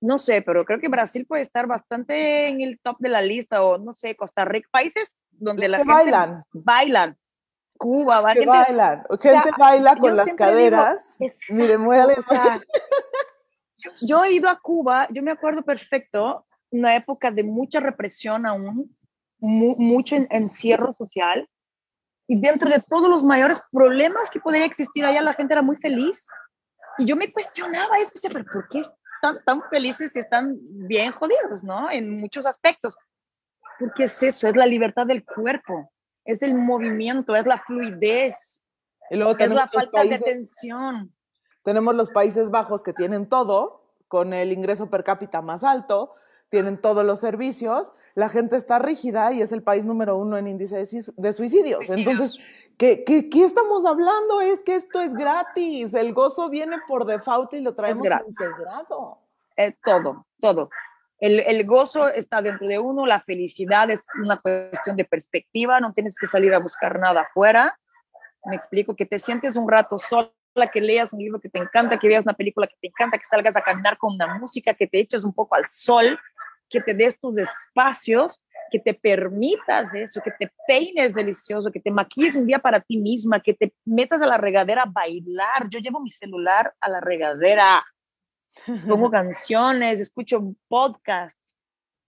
No 0.03 0.17
sé, 0.17 0.41
pero 0.41 0.65
creo 0.65 0.81
que 0.81 0.89
Brasil 0.89 1.27
puede 1.27 1.43
estar 1.43 1.67
bastante 1.67 2.49
en 2.49 2.63
el 2.63 2.81
top 2.81 2.97
de 3.01 3.11
la 3.11 3.21
lista 3.21 3.63
o 3.63 3.77
no 3.77 3.93
sé, 3.93 4.17
Costa 4.17 4.47
Rica, 4.47 4.67
países 4.73 5.19
donde 5.31 5.65
Los 5.69 5.73
la 5.73 5.77
que 5.77 5.83
gente 5.85 5.95
bailan. 5.95 6.45
bailan. 6.55 7.17
Cuba, 7.81 8.21
va 8.21 8.33
que 8.35 8.41
gente, 8.41 8.47
bailan. 8.47 9.05
Gente 9.21 9.51
baila 9.59 9.95
yo 9.95 10.01
con 10.01 10.17
las 10.17 10.25
digo, 10.27 10.37
caderas. 10.37 11.17
A 11.19 11.25
leer. 11.25 11.35
exacto, 12.19 12.21
o 12.21 12.23
sea, 12.23 12.61
yo, 13.79 13.91
yo 14.03 14.25
he 14.25 14.33
ido 14.33 14.49
a 14.49 14.61
Cuba, 14.61 15.07
yo 15.11 15.23
me 15.23 15.31
acuerdo 15.31 15.63
perfecto, 15.63 16.47
una 16.71 16.95
época 16.95 17.31
de 17.31 17.43
mucha 17.43 17.81
represión 17.81 18.45
aún, 18.47 18.95
mu- 19.39 19.77
mucho 19.77 20.15
en- 20.17 20.29
encierro 20.31 20.93
social, 20.93 21.49
y 22.29 22.39
dentro 22.41 22.69
de 22.71 22.81
todos 22.81 23.09
los 23.09 23.25
mayores 23.25 23.61
problemas 23.73 24.31
que 24.31 24.41
podría 24.41 24.67
existir 24.67 25.05
allá, 25.05 25.23
la 25.23 25.33
gente 25.33 25.55
era 25.55 25.63
muy 25.63 25.77
feliz. 25.77 26.29
Y 26.99 27.07
yo 27.07 27.17
me 27.17 27.33
cuestionaba 27.33 27.97
eso, 27.99 28.11
decía, 28.15 28.31
pero 28.31 28.45
¿por 28.53 28.69
qué 28.69 28.81
están 28.81 29.43
tan 29.45 29.63
felices 29.71 30.15
y 30.15 30.21
están 30.21 30.57
bien 30.61 31.13
jodidos, 31.13 31.65
no? 31.65 31.91
En 31.91 32.21
muchos 32.21 32.45
aspectos. 32.47 32.97
Porque 33.79 34.05
es 34.05 34.23
eso, 34.23 34.47
es 34.49 34.55
la 34.55 34.67
libertad 34.67 35.07
del 35.07 35.25
cuerpo, 35.25 35.91
es 36.31 36.43
el 36.43 36.55
movimiento, 36.55 37.35
es 37.35 37.47
la 37.47 37.59
fluidez, 37.59 38.63
Y 39.11 39.17
luego 39.17 39.37
es 39.39 39.51
la 39.51 39.69
falta 39.69 40.05
de 40.05 40.19
tensión. 40.19 41.13
Tenemos 41.63 41.95
los 41.95 42.11
Países 42.11 42.51
Bajos 42.51 42.83
que 42.83 42.93
tienen 42.93 43.29
todo, 43.29 43.85
con 44.09 44.33
el 44.33 44.53
ingreso 44.53 44.89
per 44.89 45.05
cápita 45.05 45.43
más 45.43 45.63
alto, 45.63 46.13
tienen 46.49 46.81
todos 46.81 47.05
los 47.05 47.21
servicios, 47.21 47.93
la 48.15 48.29
gente 48.29 48.57
está 48.57 48.79
rígida 48.79 49.33
y 49.33 49.41
es 49.41 49.53
el 49.53 49.63
país 49.63 49.85
número 49.85 50.17
uno 50.17 50.37
en 50.37 50.49
índice 50.49 50.77
de, 50.77 50.87
suicidios. 51.33 51.87
Suicidios. 51.87 51.89
Entonces, 51.89 52.39
¿qué, 52.77 53.05
qué, 53.05 53.31
qué 53.31 53.45
estamos 53.45 53.85
hablando? 53.85 54.41
Es 54.41 54.63
que 54.63 54.75
esto 54.75 55.01
es 55.01 55.15
gratis, 55.15 55.95
el 55.95 56.13
gozo 56.13 56.49
viene 56.49 56.79
por 56.89 57.05
default 57.05 57.53
y 57.55 57.61
lo 57.61 57.75
traemos 57.75 58.03
gratis. 58.03 58.37
integrado. 58.41 59.19
Eh, 59.57 59.77
todo, 59.85 60.27
todo. 60.41 60.71
El, 61.21 61.67
gozo 61.67 62.09
está 62.09 62.41
dentro 62.41 62.67
de 62.67 62.79
uno, 62.79 63.05
la 63.05 63.21
felicidad 63.21 63.91
es 63.91 64.07
una 64.23 64.41
cuestión 64.41 64.97
de 64.97 65.05
perspectiva, 65.05 65.79
no 65.79 65.93
tienes 65.93 66.17
que 66.17 66.27
salir 66.27 66.55
a 66.55 66.59
buscar 66.59 66.99
nada 66.99 67.23
afuera. 67.23 67.79
Me 68.47 68.57
explico, 68.57 68.97
que 68.97 69.05
te 69.05 69.19
sientes 69.19 69.57
un 69.57 69.71
rato 69.71 69.99
sola, 69.99 70.33
que 70.73 70.81
leas 70.81 71.13
un 71.13 71.21
libro 71.21 71.39
que 71.39 71.51
te 71.51 71.59
encanta, 71.59 71.99
que 71.99 72.09
veas 72.09 72.25
una 72.25 72.33
película 72.33 72.67
que 72.67 72.77
te 72.81 72.89
encanta, 72.89 73.19
que 73.19 73.25
salgas 73.25 73.55
a 73.55 73.61
caminar 73.61 73.99
con 73.99 74.15
una 74.15 74.39
música, 74.39 74.73
que 74.73 74.87
te 74.87 74.99
eches 74.99 75.23
un 75.23 75.35
poco 75.35 75.55
al 75.55 75.67
sol, 75.69 76.19
que 76.71 76.81
te 76.81 76.95
des 76.95 77.21
tus 77.21 77.37
espacios, 77.37 78.41
que 78.71 78.79
te 78.79 78.95
permitas 78.95 79.95
eso, 79.95 80.23
que 80.23 80.31
te 80.31 80.51
peines 80.67 81.13
delicioso, 81.13 81.71
que 81.71 81.81
te 81.81 81.91
maquilles 81.91 82.35
un 82.35 82.47
día 82.47 82.61
para 82.61 82.81
ti 82.81 82.97
misma, 82.97 83.41
que 83.41 83.53
te 83.53 83.75
metas 83.85 84.23
a 84.23 84.27
la 84.27 84.39
regadera 84.39 84.85
a 84.85 84.91
bailar. 84.91 85.69
Yo 85.69 85.81
llevo 85.81 86.01
mi 86.01 86.11
celular 86.11 86.73
a 86.81 86.89
la 86.89 87.01
regadera, 87.01 87.85
pongo 88.89 89.11
canciones, 89.11 90.01
escucho 90.01 90.55
podcast. 90.69 91.39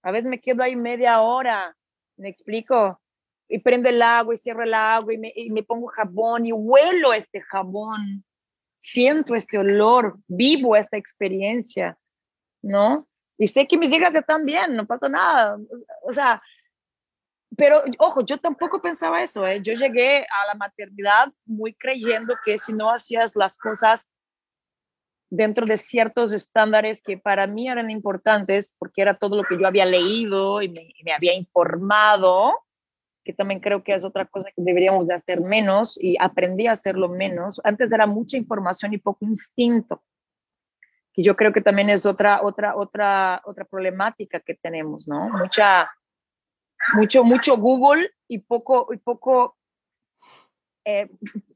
A 0.03 0.11
veces 0.11 0.29
me 0.29 0.41
quedo 0.41 0.63
ahí 0.63 0.77
media 0.77 1.21
hora, 1.21 1.77
me 2.17 2.29
explico, 2.29 3.01
y 3.49 3.59
prendo 3.59 3.89
el 3.89 4.01
agua 4.01 4.35
y 4.35 4.39
cierro 4.39 4.65
el 4.65 4.75
agua 4.75 5.13
y 5.13 5.19
me, 5.19 5.33
y 5.35 5.51
me 5.51 5.63
pongo 5.63 5.87
jabón 5.89 6.47
y 6.47 6.53
huelo 6.53 7.13
este 7.13 7.41
jabón, 7.41 8.25
siento 8.79 9.35
este 9.35 9.59
olor, 9.59 10.19
vivo 10.27 10.75
esta 10.75 10.97
experiencia, 10.97 11.99
¿no? 12.63 13.07
Y 13.39 13.49
sé 13.49 13.67
que 13.67 13.77
mis 13.77 13.93
hijas 13.93 14.15
están 14.15 14.45
bien, 14.45 14.75
no 14.75 14.87
pasa 14.87 15.09
nada. 15.09 15.59
O 16.05 16.13
sea, 16.13 16.43
pero 17.57 17.83
ojo, 17.99 18.25
yo 18.25 18.39
tampoco 18.39 18.81
pensaba 18.81 19.23
eso, 19.23 19.47
¿eh? 19.47 19.61
Yo 19.61 19.75
llegué 19.75 20.21
a 20.23 20.47
la 20.47 20.55
maternidad 20.55 21.33
muy 21.45 21.75
creyendo 21.75 22.35
que 22.45 22.57
si 22.57 22.73
no 22.73 22.91
hacías 22.91 23.37
las 23.37 23.59
cosas 23.59 24.09
dentro 25.33 25.65
de 25.65 25.79
ciertos 25.79 26.35
estándares 26.35 27.01
que 27.01 27.17
para 27.17 27.47
mí 27.47 27.67
eran 27.67 27.91
importantes, 27.91 28.77
porque 28.79 29.01
era 29.01 29.15
todo 29.15 29.37
lo 29.37 29.45
que 29.45 29.59
yo 29.59 29.67
había 29.67 29.87
leído 29.87 30.61
y 30.61 30.69
me, 30.69 31.13
había 31.15 31.33
informado, 31.33 32.53
que 33.25 33.33
también 33.33 33.61
creo 33.61 33.83
que 33.83 33.95
es 33.95 34.05
otra 34.05 34.27
cosa 34.27 34.51
que 34.55 34.61
deberíamos 34.63 35.07
de 35.07 35.15
hacer 35.15 35.41
menos 35.41 35.99
y 35.99 36.17
aprendí 36.21 36.67
a 36.67 36.73
hacerlo 36.73 37.09
menos. 37.09 37.63
Antes 37.65 37.91
era 37.93 38.07
mucha 38.07 38.37
información 38.37 38.93
y 38.93 38.99
poco 38.99 39.25
instinto, 39.25 40.03
que 41.15 41.23
yo 41.23 41.35
creo 41.35 41.51
que 41.51 41.63
también 41.63 41.89
es 41.89 42.05
otra, 42.05 42.43
otra, 42.43 42.77
otra, 42.77 43.41
otra 43.47 43.65
problemática 43.65 44.39
que 44.41 44.55
tenemos, 44.57 45.09
¿no? 45.09 45.31
Mucha, 45.31 45.91
mucho, 46.93 47.25
mucho 47.25 47.57
Google 47.57 48.11
y 48.29 48.41
poco, 48.41 48.89
y 48.93 48.99
poco 48.99 49.57
eh, 50.85 51.09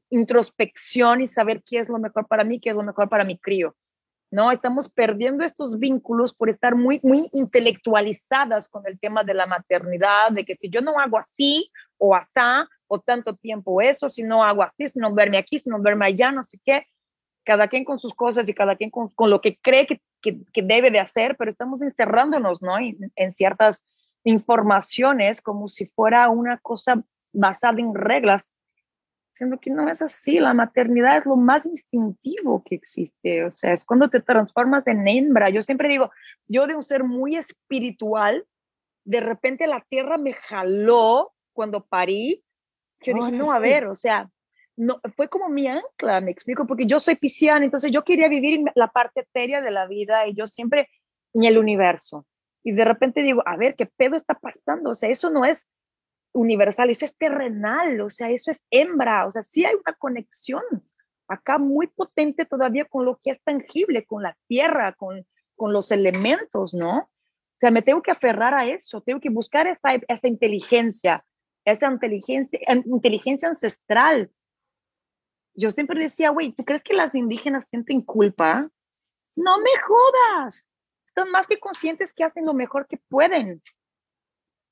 introspección 0.09 1.21
y 1.21 1.27
saber 1.27 1.63
qué 1.63 1.79
es 1.79 1.89
lo 1.89 1.99
mejor 1.99 2.27
para 2.27 2.43
mí, 2.43 2.59
qué 2.59 2.69
es 2.69 2.75
lo 2.75 2.83
mejor 2.83 3.09
para 3.09 3.23
mi 3.23 3.37
crío. 3.37 3.75
¿no? 4.31 4.51
Estamos 4.51 4.89
perdiendo 4.89 5.43
estos 5.43 5.79
vínculos 5.79 6.33
por 6.33 6.49
estar 6.49 6.75
muy, 6.75 6.99
muy 7.03 7.27
intelectualizadas 7.33 8.67
con 8.67 8.85
el 8.85 8.99
tema 8.99 9.23
de 9.23 9.33
la 9.33 9.45
maternidad, 9.45 10.31
de 10.31 10.43
que 10.43 10.55
si 10.55 10.69
yo 10.69 10.81
no 10.81 10.99
hago 10.99 11.17
así 11.17 11.71
o 11.97 12.13
asá, 12.15 12.67
o 12.87 12.99
tanto 12.99 13.35
tiempo 13.35 13.81
eso, 13.81 14.09
si 14.09 14.23
no 14.23 14.43
hago 14.43 14.63
así, 14.63 14.87
si 14.87 14.99
no 14.99 15.11
duerme 15.11 15.37
aquí, 15.37 15.59
si 15.59 15.69
no 15.69 15.79
duerme 15.79 16.05
allá, 16.07 16.31
no 16.31 16.43
sé 16.43 16.59
qué, 16.63 16.85
cada 17.43 17.67
quien 17.67 17.85
con 17.85 17.99
sus 17.99 18.13
cosas 18.13 18.47
y 18.49 18.53
cada 18.53 18.75
quien 18.75 18.89
con, 18.89 19.09
con 19.09 19.29
lo 19.29 19.41
que 19.41 19.57
cree 19.57 19.87
que, 19.87 20.01
que, 20.21 20.61
debe 20.61 20.91
de 20.91 20.99
hacer, 20.99 21.35
pero 21.37 21.49
estamos 21.49 21.81
encerrándonos, 21.81 22.61
¿no? 22.61 22.75
En 22.77 23.31
ciertas 23.31 23.85
informaciones 24.23 25.41
como 25.41 25.69
si 25.69 25.85
fuera 25.85 26.29
una 26.29 26.57
cosa 26.57 27.01
basada 27.31 27.79
en 27.79 27.93
reglas 27.93 28.56
siendo 29.37 29.59
que 29.59 29.69
no 29.69 29.87
es 29.89 30.01
así, 30.01 30.39
la 30.39 30.53
maternidad 30.53 31.17
es 31.17 31.25
lo 31.25 31.35
más 31.35 31.65
instintivo 31.65 32.63
que 32.65 32.75
existe, 32.75 33.45
o 33.45 33.51
sea, 33.51 33.73
es 33.73 33.85
cuando 33.85 34.09
te 34.09 34.19
transformas 34.19 34.87
en 34.87 35.07
hembra. 35.07 35.49
Yo 35.49 35.61
siempre 35.61 35.87
digo, 35.87 36.11
yo 36.47 36.67
de 36.67 36.75
un 36.75 36.83
ser 36.83 37.03
muy 37.03 37.35
espiritual, 37.35 38.45
de 39.05 39.19
repente 39.21 39.67
la 39.67 39.85
tierra 39.87 40.17
me 40.17 40.33
jaló 40.33 41.33
cuando 41.53 41.85
parí, 41.85 42.43
yo 43.01 43.13
dije, 43.13 43.31
no, 43.31 43.51
a 43.51 43.59
ver, 43.59 43.85
o 43.87 43.95
sea, 43.95 44.29
no, 44.75 44.99
fue 45.15 45.27
como 45.27 45.49
mi 45.49 45.67
ancla, 45.67 46.19
me 46.19 46.31
explico, 46.31 46.65
porque 46.65 46.85
yo 46.85 46.99
soy 46.99 47.15
pisciana, 47.15 47.63
entonces 47.63 47.91
yo 47.91 48.03
quería 48.03 48.27
vivir 48.27 48.61
la 48.75 48.87
parte 48.87 49.21
etérea 49.21 49.61
de 49.61 49.71
la 49.71 49.87
vida 49.87 50.27
y 50.27 50.33
yo 50.33 50.47
siempre 50.47 50.89
en 51.33 51.43
el 51.43 51.57
universo. 51.57 52.25
Y 52.63 52.71
de 52.71 52.85
repente 52.85 53.21
digo, 53.21 53.43
a 53.45 53.55
ver, 53.55 53.75
¿qué 53.75 53.85
pedo 53.85 54.15
está 54.15 54.33
pasando? 54.33 54.91
O 54.91 54.95
sea, 54.95 55.09
eso 55.09 55.29
no 55.29 55.45
es 55.45 55.67
universal, 56.37 56.89
eso 56.89 57.05
es 57.05 57.15
terrenal, 57.17 58.01
o 58.01 58.09
sea, 58.09 58.29
eso 58.29 58.51
es 58.51 58.63
hembra, 58.71 59.25
o 59.25 59.31
sea, 59.31 59.43
sí 59.43 59.65
hay 59.65 59.75
una 59.75 59.93
conexión 59.93 60.63
acá 61.27 61.57
muy 61.57 61.87
potente 61.87 62.45
todavía 62.45 62.85
con 62.85 63.05
lo 63.05 63.17
que 63.17 63.31
es 63.31 63.41
tangible, 63.43 64.05
con 64.05 64.23
la 64.23 64.37
tierra, 64.47 64.93
con, 64.93 65.25
con 65.55 65.73
los 65.73 65.91
elementos, 65.91 66.73
¿no? 66.73 66.99
O 66.99 67.59
sea, 67.59 67.71
me 67.71 67.81
tengo 67.81 68.01
que 68.01 68.11
aferrar 68.11 68.53
a 68.53 68.65
eso, 68.65 69.01
tengo 69.01 69.19
que 69.19 69.29
buscar 69.29 69.67
esa, 69.67 69.95
esa 70.07 70.27
inteligencia, 70.27 71.25
esa 71.65 71.91
inteligencia, 71.91 72.59
inteligencia 72.85 73.49
ancestral. 73.49 74.31
Yo 75.55 75.71
siempre 75.71 75.99
decía, 75.99 76.29
güey, 76.29 76.53
¿tú 76.53 76.63
crees 76.63 76.83
que 76.83 76.93
las 76.93 77.15
indígenas 77.15 77.67
sienten 77.67 78.01
culpa? 78.01 78.69
No 79.35 79.59
me 79.59 79.71
jodas. 79.85 80.69
Están 81.07 81.31
más 81.31 81.47
que 81.47 81.59
conscientes 81.59 82.13
que 82.13 82.23
hacen 82.23 82.45
lo 82.45 82.53
mejor 82.53 82.87
que 82.87 82.97
pueden. 83.09 83.63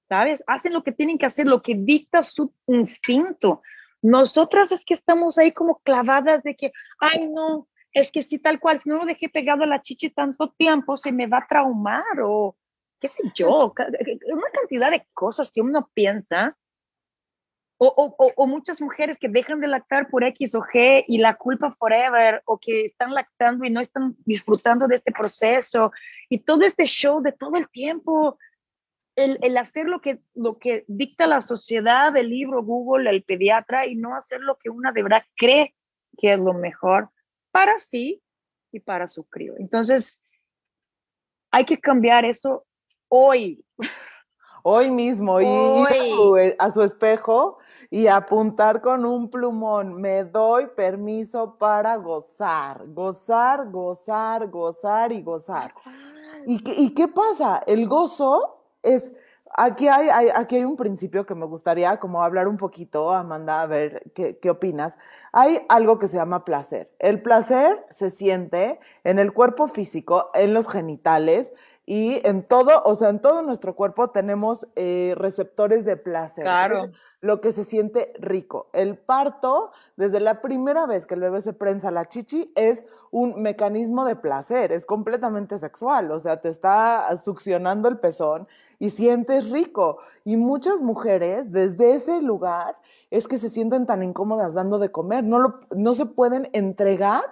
¿Sabes? 0.07 0.43
Hacen 0.47 0.73
lo 0.73 0.83
que 0.83 0.91
tienen 0.91 1.17
que 1.17 1.25
hacer, 1.25 1.47
lo 1.47 1.61
que 1.61 1.75
dicta 1.75 2.23
su 2.23 2.53
instinto. 2.67 3.61
Nosotras 4.01 4.71
es 4.71 4.85
que 4.85 4.93
estamos 4.93 5.37
ahí 5.37 5.51
como 5.51 5.79
clavadas 5.79 6.43
de 6.43 6.55
que, 6.55 6.71
ay, 6.99 7.27
no, 7.27 7.67
es 7.91 8.11
que 8.11 8.21
si 8.21 8.37
tal 8.37 8.59
cual, 8.59 8.79
si 8.79 8.89
no 8.89 8.97
lo 8.97 9.05
dejé 9.05 9.29
pegado 9.29 9.63
a 9.63 9.67
la 9.67 9.81
chichi 9.81 10.09
tanto 10.11 10.49
tiempo, 10.51 10.95
se 10.95 11.11
me 11.11 11.25
va 11.25 11.39
a 11.39 11.47
traumar 11.47 12.03
o 12.23 12.55
qué 12.99 13.07
sé 13.07 13.23
yo, 13.33 13.73
una 14.31 14.49
cantidad 14.53 14.91
de 14.91 15.07
cosas 15.13 15.51
que 15.51 15.61
uno 15.61 15.89
piensa. 15.93 16.57
O, 17.77 17.87
o, 17.87 18.33
o, 18.37 18.47
muchas 18.47 18.79
mujeres 18.79 19.17
que 19.17 19.27
dejan 19.27 19.59
de 19.59 19.67
lactar 19.67 20.07
por 20.07 20.23
X 20.23 20.55
o 20.55 20.61
G 20.61 21.03
y 21.09 21.17
la 21.17 21.35
culpa 21.35 21.75
forever, 21.77 22.41
o 22.45 22.57
que 22.57 22.85
están 22.85 23.13
lactando 23.13 23.65
y 23.65 23.69
no 23.69 23.81
están 23.81 24.15
disfrutando 24.25 24.87
de 24.87 24.95
este 24.95 25.11
proceso, 25.11 25.91
y 26.29 26.39
todo 26.39 26.61
este 26.63 26.85
show 26.85 27.21
de 27.21 27.33
todo 27.33 27.57
el 27.57 27.67
tiempo, 27.67 28.37
el, 29.15 29.39
el, 29.41 29.57
hacer 29.57 29.87
lo 29.87 30.01
que, 30.01 30.19
lo 30.33 30.57
que 30.57 30.83
dicta 30.87 31.27
la 31.27 31.41
sociedad, 31.41 32.15
el 32.15 32.29
libro, 32.29 32.63
Google, 32.63 33.09
el 33.09 33.23
pediatra, 33.23 33.85
y 33.85 33.95
no 33.95 34.15
hacer 34.15 34.41
lo 34.41 34.57
que 34.57 34.69
una 34.69 34.91
de 34.91 35.03
verdad 35.03 35.23
cree 35.37 35.73
que 36.17 36.33
es 36.33 36.39
lo 36.39 36.53
mejor 36.53 37.09
para 37.51 37.79
sí 37.79 38.21
y 38.71 38.79
para 38.79 39.07
su 39.07 39.23
crío. 39.23 39.53
Entonces, 39.57 40.21
hay 41.51 41.65
que 41.65 41.79
cambiar 41.79 42.25
eso 42.25 42.65
hoy. 43.07 43.63
Hoy 44.67 44.89
mismo, 44.89 45.39
y 45.39 45.45
ir 45.45 46.55
a 46.57 46.71
su, 46.71 46.81
espejo 46.81 47.59
y 47.91 48.07
apuntar 48.07 48.81
con 48.81 49.05
un 49.05 49.29
plumón. 49.29 49.93
Me 50.01 50.23
doy 50.23 50.65
permiso 50.75 51.55
para 51.59 51.97
gozar, 51.97 52.81
gozar, 52.87 53.69
gozar, 53.69 54.47
gozar 54.47 55.11
y 55.11 55.21
gozar. 55.21 55.71
¿Y 56.47 56.63
qué, 56.63 56.73
¿Y 56.73 56.95
qué 56.95 57.07
pasa? 57.07 57.61
El 57.67 57.87
gozo 57.87 58.54
es, 58.85 59.11
aquí 59.51 59.87
hay, 59.87 60.29
aquí 60.35 60.57
hay 60.57 60.63
un 60.63 60.77
principio 60.77 61.25
que 61.25 61.35
me 61.35 61.45
gustaría 61.45 61.97
como 61.97 62.23
hablar 62.23 62.47
un 62.47 62.57
poquito, 62.57 63.11
Amanda, 63.11 63.61
a 63.61 63.67
ver 63.67 64.11
qué, 64.13 64.37
qué 64.37 64.49
opinas. 64.49 64.97
Hay 65.33 65.65
algo 65.69 65.99
que 65.99 66.07
se 66.07 66.17
llama 66.17 66.45
placer. 66.45 66.91
El 66.99 67.21
placer 67.21 67.85
se 67.89 68.11
siente 68.11 68.79
en 69.03 69.19
el 69.19 69.33
cuerpo 69.33 69.67
físico, 69.67 70.29
en 70.33 70.53
los 70.53 70.67
genitales, 70.67 71.53
y 71.87 72.19
en 72.27 72.43
todo, 72.43 72.81
o 72.83 72.95
sea, 72.95 73.09
en 73.09 73.19
todo 73.19 73.43
nuestro 73.43 73.75
cuerpo 73.75 74.09
tenemos 74.09 74.67
eh, 74.75 75.13
receptores 75.17 75.85
de 75.85 75.97
placer. 75.97 76.43
Claro. 76.43 76.89
lo 77.21 77.41
que 77.41 77.51
se 77.51 77.63
siente 77.63 78.13
rico. 78.19 78.69
El 78.73 78.97
parto, 78.97 79.71
desde 79.95 80.19
la 80.19 80.41
primera 80.41 80.85
vez 80.85 81.05
que 81.05 81.15
el 81.15 81.21
bebé 81.21 81.41
se 81.41 81.53
prensa 81.53 81.89
la 81.89 82.05
chichi, 82.05 82.51
es 82.55 82.85
un 83.09 83.41
mecanismo 83.41 84.05
de 84.05 84.15
placer, 84.15 84.71
es 84.71 84.85
completamente 84.85 85.57
sexual, 85.57 86.11
o 86.11 86.19
sea, 86.19 86.41
te 86.41 86.49
está 86.49 87.15
succionando 87.17 87.87
el 87.87 87.97
pezón 87.97 88.47
y 88.77 88.91
sientes 88.91 89.49
rico. 89.51 89.99
Y 90.23 90.37
muchas 90.37 90.81
mujeres, 90.81 91.51
desde 91.51 91.95
ese 91.95 92.21
lugar, 92.21 92.77
es 93.09 93.27
que 93.27 93.37
se 93.37 93.49
sienten 93.49 93.85
tan 93.85 94.03
incómodas 94.03 94.53
dando 94.53 94.77
de 94.77 94.91
comer, 94.91 95.23
no, 95.23 95.39
lo, 95.39 95.59
no 95.75 95.93
se 95.95 96.05
pueden 96.05 96.49
entregar 96.53 97.23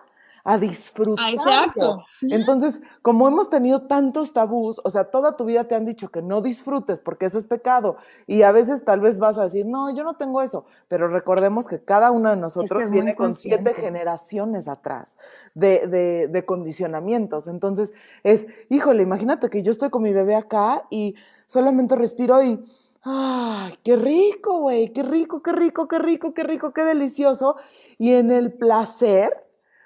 a 0.46 0.58
disfrutar. 0.58 1.34
Exacto. 1.34 2.04
Entonces, 2.22 2.82
como 3.02 3.28
hemos 3.28 3.50
tenido 3.50 3.84
tantos 3.84 4.34
tabús, 4.34 4.82
o 4.84 4.90
sea, 4.90 5.06
toda 5.06 5.38
tu 5.38 5.46
vida 5.46 5.64
te 5.64 5.76
han 5.76 5.86
dicho 5.86 6.10
que 6.10 6.22
no 6.22 6.42
disfrutes 6.42 7.00
porque 7.00 7.26
eso 7.28 7.38
es 7.38 7.46
pecado. 7.46 7.96
Y 8.28 8.42
a 8.42 8.52
veces 8.52 8.84
tal 8.84 9.00
vez 9.00 9.20
vas 9.20 9.38
a 9.38 9.44
decir, 9.44 9.66
no, 9.66 9.94
yo 9.96 10.04
no 10.04 10.16
tengo 10.16 10.42
eso. 10.42 10.66
Pero 10.90 11.08
recordemos 11.08 11.68
que 11.68 11.82
cada 11.82 12.12
uno 12.12 12.30
de 12.30 12.36
nosotros 12.36 12.92
viene 12.92 13.16
con 13.16 13.34
siete 13.34 13.74
generaciones 13.74 14.68
atrás 14.68 15.18
de, 15.54 15.88
de, 15.88 16.28
de 16.28 16.46
condicionamientos. 16.46 17.48
Entonces, 17.48 17.94
es, 18.24 18.46
híjole, 18.70 19.04
imagínate 19.04 19.50
que 19.50 19.64
yo 19.64 19.72
estoy 19.72 19.90
con 19.90 20.04
mi 20.04 20.12
bebé 20.12 20.36
acá 20.36 20.84
y 20.90 21.16
solamente 21.46 21.96
respiro 21.96 22.44
y... 22.44 22.64
¡Ay, 23.06 23.78
qué 23.84 23.98
rico, 23.98 24.62
güey! 24.62 24.94
¡Qué 24.94 25.04
rico, 25.04 25.44
qué 25.44 25.52
rico, 25.52 25.90
qué 25.90 26.00
rico, 26.00 26.34
qué 26.34 26.44
rico, 26.44 26.72
qué 26.72 26.86
delicioso! 26.86 27.58
Y 27.98 28.14
en 28.14 28.32
el 28.32 28.54
placer, 28.54 29.44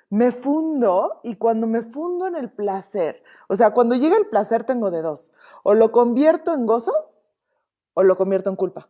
me 0.10 0.32
fundo 0.32 1.20
y 1.24 1.36
cuando 1.36 1.68
me 1.68 1.82
fundo 1.82 2.28
en 2.28 2.36
el 2.36 2.52
placer, 2.52 3.24
o 3.50 3.56
sea, 3.56 3.72
cuando 3.72 3.96
llega 3.96 4.18
el 4.18 4.28
placer 4.28 4.64
tengo 4.64 4.92
de 4.92 5.02
dos, 5.02 5.34
o 5.64 5.74
lo 5.74 5.92
convierto 5.92 6.54
en 6.54 6.66
gozo 6.66 6.94
o 7.94 8.04
lo 8.04 8.16
convierto 8.16 8.50
en 8.50 8.56
culpa. 8.56 8.90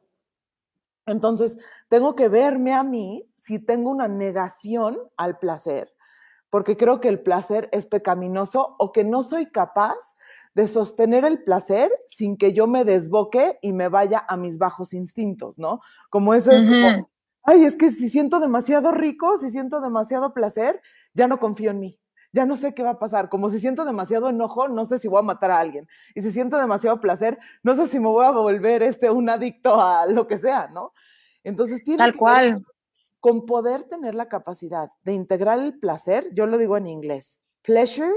Entonces, 1.05 1.57
tengo 1.87 2.15
que 2.15 2.27
verme 2.27 2.73
a 2.73 2.83
mí 2.83 3.29
si 3.35 3.59
tengo 3.59 3.89
una 3.89 4.07
negación 4.07 4.99
al 5.15 5.39
placer, 5.39 5.93
porque 6.49 6.75
creo 6.75 6.99
que 6.99 7.07
el 7.07 7.21
placer 7.21 7.69
es 7.71 7.87
pecaminoso 7.87 8.75
o 8.77 8.91
que 8.91 9.03
no 9.03 9.23
soy 9.23 9.49
capaz 9.49 10.15
de 10.53 10.67
sostener 10.67 11.23
el 11.23 11.43
placer 11.43 11.91
sin 12.05 12.35
que 12.37 12.51
yo 12.51 12.67
me 12.67 12.83
desboque 12.83 13.57
y 13.61 13.73
me 13.73 13.87
vaya 13.89 14.25
a 14.27 14.37
mis 14.37 14.57
bajos 14.57 14.93
instintos, 14.93 15.57
¿no? 15.57 15.79
Como 16.09 16.33
eso 16.33 16.51
es 16.51 16.65
ay, 17.47 17.63
es 17.63 17.77
que 17.77 17.91
si 17.91 18.09
siento 18.09 18.39
demasiado 18.39 18.91
rico, 18.91 19.37
si 19.37 19.49
siento 19.49 19.79
demasiado 19.79 20.33
placer, 20.33 20.81
ya 21.13 21.27
no 21.29 21.39
confío 21.39 21.71
en 21.71 21.79
mí, 21.79 21.99
ya 22.33 22.45
no 22.45 22.57
sé 22.57 22.73
qué 22.75 22.83
va 22.83 22.91
a 22.91 22.99
pasar. 22.99 23.29
Como 23.29 23.49
si 23.49 23.59
siento 23.59 23.85
demasiado 23.85 24.29
enojo, 24.29 24.67
no 24.67 24.85
sé 24.85 24.99
si 24.99 25.07
voy 25.07 25.19
a 25.19 25.23
matar 25.23 25.51
a 25.51 25.59
alguien. 25.59 25.87
Y 26.13 26.21
si 26.21 26.31
siento 26.31 26.57
demasiado 26.57 26.99
placer, 26.99 27.39
no 27.63 27.73
sé 27.73 27.87
si 27.87 27.99
me 27.99 28.07
voy 28.09 28.25
a 28.25 28.31
volver 28.31 28.83
este, 28.83 29.09
un 29.09 29.29
adicto 29.29 29.81
a 29.81 30.05
lo 30.07 30.27
que 30.27 30.37
sea, 30.37 30.67
¿no? 30.67 30.91
Entonces 31.43 31.83
tiene 31.85 31.99
Tal 31.99 32.17
cual. 32.17 32.65
con 33.21 33.45
poder 33.45 33.85
tener 33.85 34.13
la 34.13 34.27
capacidad 34.27 34.89
de 35.03 35.13
integrar 35.13 35.57
el 35.57 35.79
placer, 35.79 36.27
yo 36.33 36.47
lo 36.47 36.57
digo 36.57 36.75
en 36.75 36.87
inglés, 36.87 37.39
pleasure 37.61 38.11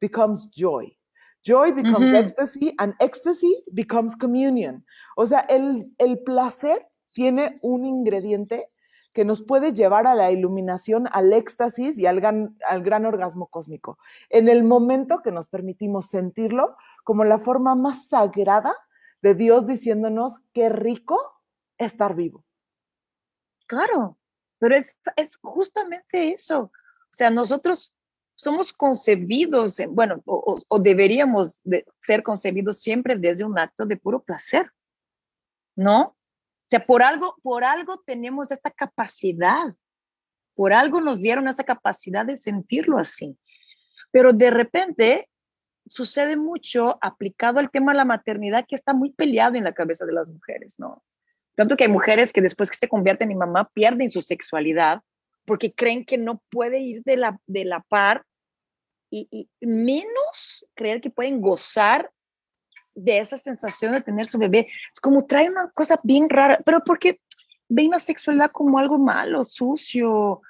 becomes 0.00 0.48
joy. 0.50 0.98
Joy 1.44 1.72
becomes 1.72 2.12
ecstasy 2.14 2.72
and 2.78 2.94
ecstasy 3.00 3.64
becomes 3.72 4.16
communion. 4.16 4.82
O 5.16 5.26
sea, 5.26 5.40
el, 5.40 5.92
el 5.98 6.22
placer 6.22 6.86
tiene 7.12 7.54
un 7.62 7.84
ingrediente 7.84 8.68
que 9.12 9.24
nos 9.24 9.42
puede 9.42 9.72
llevar 9.72 10.06
a 10.06 10.14
la 10.14 10.30
iluminación, 10.30 11.06
al 11.12 11.32
éxtasis 11.32 11.98
y 11.98 12.06
al 12.06 12.20
gran, 12.20 13.06
orgasmo 13.06 13.46
cósmico. 13.46 13.98
En 14.30 14.48
el 14.48 14.64
momento 14.64 15.20
que 15.22 15.32
nos 15.32 15.48
permitimos 15.48 16.06
sentirlo 16.06 16.76
como 17.04 17.24
la 17.24 17.38
forma 17.38 17.74
más 17.74 18.08
sagrada 18.08 18.74
de 19.20 19.34
Dios 19.34 19.66
diciéndonos 19.66 20.40
qué 20.52 20.68
rico 20.68 21.18
estar 21.76 22.14
vivo. 22.16 22.44
Claro, 23.66 24.18
pero 24.58 24.76
es, 24.76 24.96
es 25.16 25.36
justamente 25.36 26.32
eso. 26.32 26.60
O 26.60 27.14
sea, 27.14 27.30
nosotros 27.30 27.94
somos 28.34 28.72
concebidos, 28.72 29.76
bueno, 29.90 30.22
o, 30.24 30.58
o, 30.66 30.78
deberíamos 30.78 31.60
de 31.64 31.84
ser 32.00 32.22
concebidos 32.22 32.80
siempre 32.80 33.16
desde 33.16 33.44
un 33.44 33.58
acto 33.58 33.84
de 33.84 33.96
puro 33.96 34.22
placer, 34.22 34.72
¿no? 35.76 36.16
Sea, 36.72 36.86
por 36.86 37.02
algo, 37.02 37.36
por 37.42 37.64
algo 37.64 38.02
tenemos 38.06 38.50
esta 38.50 38.70
capacidad, 38.70 39.74
por 40.54 40.72
algo 40.72 41.02
nos 41.02 41.20
dieron 41.20 41.46
esa 41.46 41.64
capacidad 41.64 42.24
de 42.24 42.38
sentirlo 42.38 42.98
así. 42.98 43.36
Pero 44.10 44.32
de 44.32 44.50
repente 44.50 45.28
sucede 45.86 46.36
mucho 46.36 46.96
aplicado 47.02 47.58
al 47.58 47.70
tema 47.70 47.92
de 47.92 47.98
la 47.98 48.04
maternidad 48.06 48.64
que 48.66 48.74
está 48.74 48.94
muy 48.94 49.12
peleado 49.12 49.56
en 49.56 49.64
la 49.64 49.74
cabeza 49.74 50.06
de 50.06 50.14
las 50.14 50.26
mujeres, 50.28 50.78
¿no? 50.78 51.02
Tanto 51.54 51.76
que 51.76 51.84
hay 51.84 51.90
mujeres 51.90 52.32
que 52.32 52.40
después 52.40 52.70
que 52.70 52.78
se 52.78 52.88
convierten 52.88 53.30
en 53.30 53.36
mamá 53.36 53.68
pierden 53.74 54.08
su 54.08 54.22
sexualidad 54.22 55.02
porque 55.44 55.74
creen 55.74 56.06
que 56.06 56.16
no 56.16 56.42
puede 56.50 56.80
ir 56.80 57.02
de 57.04 57.18
la, 57.18 57.38
de 57.46 57.66
la 57.66 57.80
par 57.80 58.24
y, 59.10 59.28
y 59.30 59.66
menos 59.66 60.66
creer 60.74 61.02
que 61.02 61.10
pueden 61.10 61.42
gozar 61.42 62.10
de 62.94 63.18
esa 63.18 63.38
sensación 63.38 63.92
de 63.92 64.02
tener 64.02 64.26
su 64.26 64.38
bebé. 64.38 64.68
Es 64.92 65.00
como 65.00 65.26
trae 65.26 65.48
una 65.48 65.70
cosa 65.70 65.98
bien 66.02 66.28
rara, 66.28 66.60
pero 66.64 66.82
porque 66.84 67.20
ven 67.68 67.90
la 67.90 68.00
sexualidad 68.00 68.50
como 68.50 68.78
algo 68.78 68.98
malo, 68.98 69.44
sucio, 69.44 70.42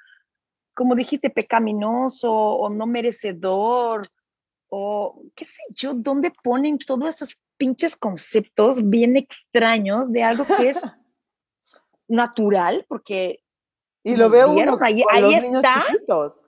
como 0.73 0.95
dijiste, 0.95 1.29
pecaminoso 1.29 2.31
o 2.33 2.69
no 2.69 2.85
merecedor, 2.85 4.09
o 4.69 5.21
qué 5.35 5.45
sé 5.45 5.61
yo, 5.69 5.93
¿dónde 5.93 6.31
ponen 6.43 6.79
todos 6.79 7.15
esos 7.15 7.39
pinches 7.57 7.95
conceptos 7.95 8.89
bien 8.89 9.15
extraños 9.15 10.11
de 10.11 10.23
algo 10.23 10.45
que 10.45 10.69
es 10.69 10.81
natural? 12.07 12.85
Porque... 12.87 13.39
Y 14.03 14.15
lo 14.15 14.29
veo 14.29 14.51
uno, 14.51 14.77
ahí, 14.81 15.03
ahí 15.11 15.35
está. 15.35 15.85
Chiquitos. 15.91 16.43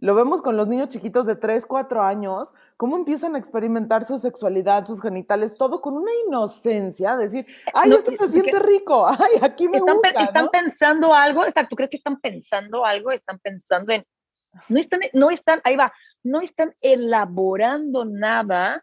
Lo 0.00 0.14
vemos 0.14 0.40
con 0.40 0.56
los 0.56 0.66
niños 0.66 0.88
chiquitos 0.88 1.26
de 1.26 1.36
3, 1.36 1.66
4 1.66 2.02
años, 2.02 2.54
cómo 2.78 2.96
empiezan 2.96 3.34
a 3.34 3.38
experimentar 3.38 4.04
su 4.04 4.16
sexualidad, 4.16 4.86
sus 4.86 5.02
genitales, 5.02 5.54
todo 5.54 5.82
con 5.82 5.94
una 5.94 6.10
inocencia, 6.26 7.18
decir, 7.18 7.46
ay, 7.74 7.92
esto 7.92 8.10
se 8.12 8.32
siente 8.32 8.58
rico, 8.58 9.06
ay, 9.08 9.38
aquí 9.42 9.68
me 9.68 9.76
están, 9.76 9.94
gusta, 9.94 10.22
Están 10.22 10.48
pensando 10.48 11.14
algo, 11.14 11.42
¿tú 11.68 11.76
crees 11.76 11.90
que 11.90 11.98
están 11.98 12.18
pensando 12.18 12.84
algo? 12.84 13.10
Están 13.12 13.38
pensando 13.40 13.92
en, 13.92 14.06
no 14.68 14.78
están, 14.78 15.00
no 15.12 15.30
están, 15.30 15.60
ahí 15.64 15.76
va, 15.76 15.92
no 16.22 16.40
están 16.40 16.72
elaborando 16.80 18.06
nada, 18.06 18.82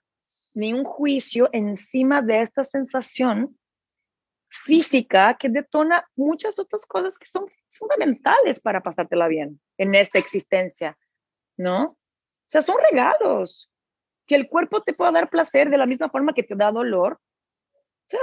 ni 0.53 0.73
un 0.73 0.83
juicio 0.83 1.49
encima 1.51 2.21
de 2.21 2.41
esta 2.41 2.63
sensación 2.63 3.57
física 4.49 5.35
que 5.37 5.49
detona 5.49 6.05
muchas 6.15 6.59
otras 6.59 6.85
cosas 6.85 7.17
que 7.17 7.25
son 7.25 7.45
fundamentales 7.67 8.59
para 8.59 8.81
pasártela 8.81 9.27
bien 9.27 9.59
en 9.77 9.95
esta 9.95 10.19
existencia, 10.19 10.97
¿no? 11.57 11.83
O 11.85 11.97
sea, 12.49 12.61
son 12.61 12.75
regalos. 12.89 13.69
Que 14.25 14.35
el 14.35 14.49
cuerpo 14.49 14.81
te 14.81 14.93
pueda 14.93 15.11
dar 15.11 15.29
placer 15.29 15.69
de 15.69 15.77
la 15.77 15.85
misma 15.85 16.09
forma 16.09 16.33
que 16.33 16.43
te 16.43 16.55
da 16.55 16.71
dolor. 16.71 17.13
O 17.13 18.09
sea, 18.09 18.19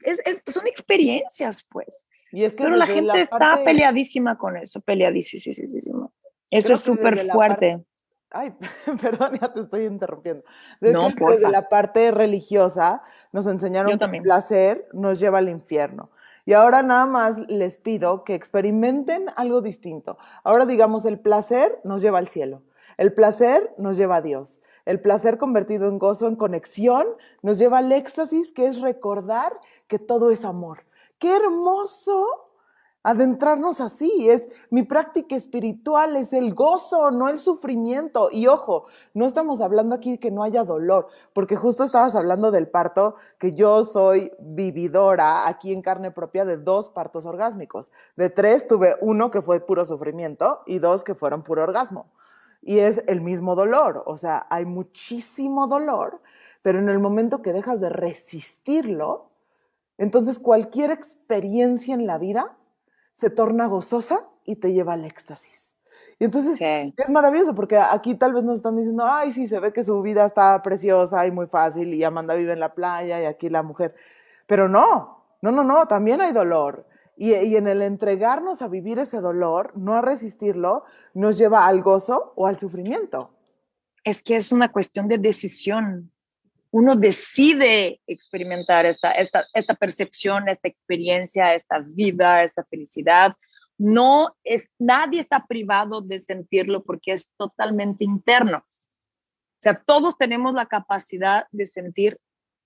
es, 0.00 0.42
son 0.46 0.66
experiencias, 0.66 1.64
pues. 1.68 2.06
Y 2.32 2.44
es 2.44 2.54
que 2.54 2.64
Pero 2.64 2.76
la 2.76 2.86
gente 2.86 3.20
está 3.20 3.62
peleadísima 3.64 4.36
con 4.36 4.56
eso, 4.56 4.80
peleadísima. 4.80 6.10
Eso 6.50 6.72
es 6.72 6.80
súper 6.80 7.18
fuerte. 7.30 7.84
Ay, 8.30 8.52
perdón, 9.00 9.38
ya 9.40 9.52
te 9.52 9.60
estoy 9.60 9.84
interrumpiendo. 9.84 10.44
no, 10.80 11.08
desde 11.08 11.50
la 11.50 11.68
parte 11.68 12.10
religiosa 12.10 13.02
nos 13.32 13.46
enseñaron 13.46 13.98
que 13.98 14.04
el 14.04 14.22
placer 14.22 14.88
nos 14.92 15.18
lleva 15.18 15.38
al 15.38 15.48
infierno. 15.48 16.10
Y 16.44 16.54
ahora 16.54 16.82
nada 16.82 17.06
más 17.06 17.38
les 17.48 17.76
pido 17.76 18.24
que 18.24 18.34
experimenten 18.34 19.26
algo 19.36 19.60
distinto. 19.60 20.18
Ahora 20.44 20.66
digamos, 20.66 21.04
el 21.04 21.18
placer 21.18 21.78
nos 21.84 22.02
lleva 22.02 22.18
al 22.18 22.28
cielo. 22.28 22.62
El 22.98 23.14
placer 23.14 23.74
nos 23.78 23.96
lleva 23.96 24.16
a 24.16 24.22
Dios. 24.22 24.60
El 24.84 25.00
placer 25.00 25.38
convertido 25.38 25.88
en 25.88 25.98
gozo, 25.98 26.26
en 26.26 26.36
conexión, 26.36 27.06
nos 27.42 27.58
lleva 27.58 27.78
al 27.78 27.92
éxtasis, 27.92 28.52
que 28.52 28.66
es 28.66 28.80
recordar 28.80 29.58
que 29.86 29.98
todo 29.98 30.30
es 30.30 30.44
amor. 30.44 30.84
Qué 31.18 31.34
hermoso 31.34 32.48
adentrarnos 33.02 33.80
así. 33.80 34.28
Es 34.28 34.48
mi 34.70 34.82
práctica 34.82 35.36
espiritual, 35.36 36.16
es 36.16 36.32
el 36.32 36.54
gozo, 36.54 37.10
no 37.10 37.28
el 37.28 37.38
sufrimiento. 37.38 38.30
Y 38.32 38.48
ojo, 38.48 38.86
no 39.14 39.26
estamos 39.26 39.60
hablando 39.60 39.94
aquí 39.94 40.18
que 40.18 40.30
no 40.30 40.42
haya 40.42 40.64
dolor, 40.64 41.06
porque 41.32 41.56
justo 41.56 41.84
estabas 41.84 42.14
hablando 42.14 42.50
del 42.50 42.68
parto, 42.68 43.14
que 43.38 43.54
yo 43.54 43.84
soy 43.84 44.32
vividora 44.40 45.46
aquí 45.48 45.72
en 45.72 45.82
carne 45.82 46.10
propia 46.10 46.44
de 46.44 46.56
dos 46.56 46.88
partos 46.88 47.26
orgásmicos. 47.26 47.92
De 48.16 48.28
tres 48.28 48.66
tuve 48.66 48.96
uno 49.00 49.30
que 49.30 49.40
fue 49.40 49.60
puro 49.60 49.84
sufrimiento 49.84 50.62
y 50.66 50.80
dos 50.80 51.04
que 51.04 51.14
fueron 51.14 51.42
puro 51.42 51.62
orgasmo. 51.62 52.10
Y 52.68 52.80
es 52.80 53.02
el 53.06 53.22
mismo 53.22 53.54
dolor, 53.54 54.02
o 54.04 54.18
sea, 54.18 54.46
hay 54.50 54.66
muchísimo 54.66 55.68
dolor, 55.68 56.20
pero 56.60 56.78
en 56.78 56.90
el 56.90 56.98
momento 56.98 57.40
que 57.40 57.54
dejas 57.54 57.80
de 57.80 57.88
resistirlo, 57.88 59.30
entonces 59.96 60.38
cualquier 60.38 60.90
experiencia 60.90 61.94
en 61.94 62.06
la 62.06 62.18
vida 62.18 62.58
se 63.10 63.30
torna 63.30 63.64
gozosa 63.64 64.26
y 64.44 64.56
te 64.56 64.74
lleva 64.74 64.92
al 64.92 65.06
éxtasis. 65.06 65.72
Y 66.18 66.26
entonces 66.26 66.60
es 66.60 67.08
maravilloso 67.08 67.54
porque 67.54 67.78
aquí 67.78 68.14
tal 68.16 68.34
vez 68.34 68.44
nos 68.44 68.58
están 68.58 68.76
diciendo, 68.76 69.02
ay, 69.06 69.32
sí, 69.32 69.46
se 69.46 69.60
ve 69.60 69.72
que 69.72 69.82
su 69.82 70.02
vida 70.02 70.26
está 70.26 70.60
preciosa 70.60 71.26
y 71.26 71.30
muy 71.30 71.46
fácil 71.46 71.94
y 71.94 72.04
Amanda 72.04 72.34
vive 72.34 72.52
en 72.52 72.60
la 72.60 72.74
playa 72.74 73.18
y 73.22 73.24
aquí 73.24 73.48
la 73.48 73.62
mujer. 73.62 73.94
Pero 74.46 74.68
no, 74.68 75.24
no, 75.40 75.50
no, 75.50 75.64
no, 75.64 75.88
también 75.88 76.20
hay 76.20 76.34
dolor. 76.34 76.84
Y, 77.20 77.56
en 77.56 77.66
el 77.66 77.82
entregarnos 77.82 78.62
a 78.62 78.68
vivir 78.68 79.00
ese 79.00 79.20
dolor, 79.20 79.76
no 79.76 79.94
a 79.94 80.02
resistirlo, 80.02 80.84
nos 81.14 81.36
lleva 81.36 81.66
al 81.66 81.82
gozo 81.82 82.32
o 82.36 82.46
al 82.46 82.56
sufrimiento. 82.56 83.34
Es 84.04 84.22
que 84.22 84.36
es 84.36 84.52
una 84.52 84.70
cuestión 84.70 85.08
de 85.08 85.18
decisión 85.18 86.12
uno 86.70 86.96
decide 86.96 88.00
experimentar 88.06 88.84
esta, 88.84 89.12
esta, 89.12 89.46
esta 89.54 89.74
percepción, 89.74 90.48
esta 90.48 90.68
experiencia, 90.68 91.54
esta 91.54 91.80
vida, 91.80 92.42
esta 92.42 92.64
felicidad. 92.64 93.32
No 93.78 94.36
es, 94.44 94.68
nadie 94.78 95.20
está 95.20 95.46
privado 95.46 96.02
de 96.02 96.20
sentirlo 96.20 96.84
porque 96.84 97.12
es 97.12 97.30
totalmente 97.38 98.04
interno. 98.04 98.58
O 98.58 99.60
sea, 99.60 99.82
todos 99.82 100.18
tenemos 100.18 100.54
la 100.54 100.66
capacidad 100.66 101.46
de 101.52 101.66
sentir 101.66 102.20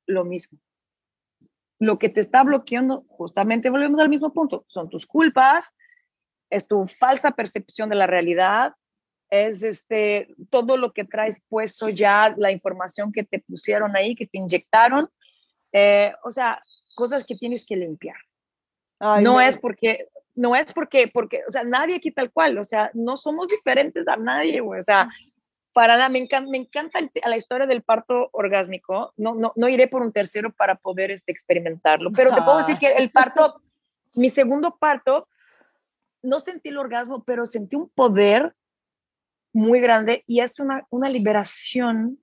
lo 0.07 0.25
mismo. 0.25 0.59
Lo 1.83 1.99
que 1.99 2.09
te 2.09 2.21
está 2.21 2.45
bloqueando, 2.45 3.05
justamente 3.09 3.69
volvemos 3.69 3.99
al 3.99 4.09
mismo 4.09 4.33
punto, 4.33 4.65
son 4.69 4.89
tus 4.89 5.05
culpas, 5.05 5.75
es 6.49 6.69
tu 6.69 6.87
falsa 6.87 7.33
percepción 7.33 7.89
de 7.89 7.97
la 7.97 8.07
realidad, 8.07 8.75
es 9.31 9.65
este, 9.65 10.29
todo 10.49 10.77
lo 10.77 10.93
que 10.93 11.05
traes 11.05 11.43
puesto 11.49 11.89
ya, 11.89 12.35
la 12.37 12.53
información 12.53 13.11
que 13.11 13.25
te 13.25 13.41
pusieron 13.41 13.97
ahí, 13.97 14.15
que 14.15 14.29
te 14.29 14.39
inyectaron, 14.39 15.09
eh, 15.73 16.13
o 16.23 16.31
sea, 16.31 16.63
cosas 16.95 17.25
que 17.25 17.35
tienes 17.35 17.67
que 17.67 17.75
limpiar. 17.75 18.17
no, 19.21 19.41
es 19.41 19.59
porque, 19.59 20.07
no 20.37 20.55
es 20.55 20.73
porque, 20.73 21.11
porque, 21.13 21.41
o 21.49 21.51
sea, 21.51 21.65
nadie 21.65 21.97
aquí 21.97 22.13
tal 22.13 22.31
cual, 22.31 22.59
o 22.59 22.65
sea, 22.65 22.93
no 22.95 23.17
somos 23.17 23.49
diferentes 23.49 24.07
a 24.07 24.15
nadie, 24.15 24.61
o 24.61 24.81
sea, 24.83 25.09
para 25.73 25.97
nada, 25.97 26.09
me 26.09 26.19
encanta, 26.19 26.51
me 26.51 26.59
encanta 26.59 27.01
la 27.27 27.37
historia 27.37 27.67
del 27.67 27.83
parto 27.83 28.29
orgásmico, 28.33 29.13
no, 29.17 29.35
no, 29.35 29.53
no 29.57 29.69
iré 29.69 29.89
por 29.89 30.03
un 30.03 30.13
tercero 30.13 30.53
para 30.53 30.77
poder 30.77 31.11
este, 31.11 31.33
experimentarlo, 31.33 32.11
pero 32.13 32.35
te 32.35 32.43
puedo 32.43 32.59
decir 32.59 32.79
que 32.79 32.93
el 32.93 33.11
parto, 33.11 33.61
mi 34.15 34.29
segundo 34.29 34.77
parto, 34.79 35.29
no 36.23 36.41
sentí 36.41 36.69
el 36.69 36.79
orgasmo, 36.79 37.25
pero 37.25 37.47
sentí 37.47 37.77
un 37.77 37.89
poder 37.89 38.55
muy 39.53 39.81
grande 39.81 40.25
y 40.27 40.41
es 40.41 40.59
una, 40.59 40.87
una 40.91 41.09
liberación. 41.09 42.19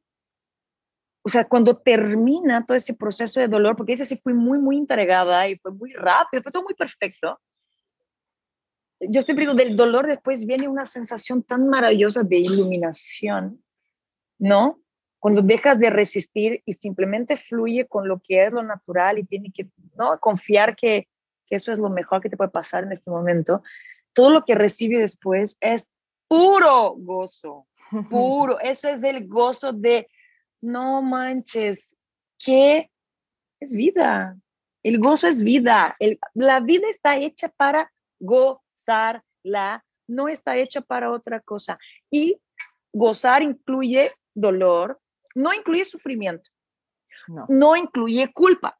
O 1.21 1.29
sea, 1.29 1.45
cuando 1.47 1.77
termina 1.77 2.65
todo 2.65 2.77
ese 2.77 2.93
proceso 2.93 3.39
de 3.39 3.47
dolor, 3.47 3.75
porque 3.75 3.93
ese 3.93 4.05
sí 4.05 4.17
fui 4.17 4.33
muy, 4.33 4.57
muy 4.57 4.77
entregada 4.77 5.47
y 5.47 5.57
fue 5.57 5.71
muy 5.71 5.91
rápido, 5.93 6.41
fue 6.41 6.51
todo 6.51 6.63
muy 6.63 6.73
perfecto. 6.73 7.39
Yo 8.99 9.21
siempre 9.21 9.45
digo, 9.45 9.55
del 9.55 9.77
dolor 9.77 10.07
después 10.07 10.45
viene 10.45 10.67
una 10.67 10.85
sensación 10.85 11.43
tan 11.43 11.67
maravillosa 11.69 12.23
de 12.23 12.37
iluminación, 12.37 13.63
¿no? 14.37 14.81
Cuando 15.19 15.41
dejas 15.41 15.79
de 15.79 15.89
resistir 15.89 16.61
y 16.65 16.73
simplemente 16.73 17.35
fluye 17.35 17.87
con 17.87 18.07
lo 18.07 18.19
que 18.19 18.45
es 18.45 18.51
lo 18.51 18.63
natural 18.63 19.19
y 19.19 19.25
tiene 19.25 19.51
que, 19.53 19.69
¿no? 19.97 20.19
Confiar 20.19 20.75
que, 20.75 21.07
que 21.45 21.55
eso 21.55 21.71
es 21.71 21.79
lo 21.79 21.89
mejor 21.89 22.21
que 22.21 22.29
te 22.29 22.37
puede 22.37 22.51
pasar 22.51 22.83
en 22.83 22.91
este 22.91 23.09
momento. 23.09 23.63
Todo 24.13 24.31
lo 24.31 24.43
que 24.43 24.55
recibe 24.55 24.99
después 24.99 25.57
es 25.61 25.91
puro 26.27 26.95
gozo, 26.97 27.67
puro. 28.09 28.59
Eso 28.59 28.89
es 28.89 29.03
el 29.03 29.27
gozo 29.27 29.73
de, 29.73 30.07
no 30.61 31.01
manches, 31.01 31.95
que 32.37 32.89
es 33.59 33.73
vida. 33.73 34.37
El 34.83 34.99
gozo 34.99 35.27
es 35.27 35.43
vida. 35.43 35.97
la 36.33 36.59
vida 36.61 36.87
está 36.89 37.17
hecha 37.17 37.49
para 37.49 37.91
gozarla, 38.79 39.83
no 40.07 40.27
está 40.27 40.57
hecha 40.57 40.81
para 40.81 41.11
otra 41.11 41.39
cosa. 41.39 41.77
Y 42.09 42.39
gozar 42.93 43.43
incluye 43.43 44.11
dolor, 44.33 44.99
no 45.35 45.53
incluye 45.53 45.85
sufrimiento, 45.85 46.49
no, 47.27 47.45
no 47.49 47.75
incluye 47.75 48.31
culpa. 48.33 48.77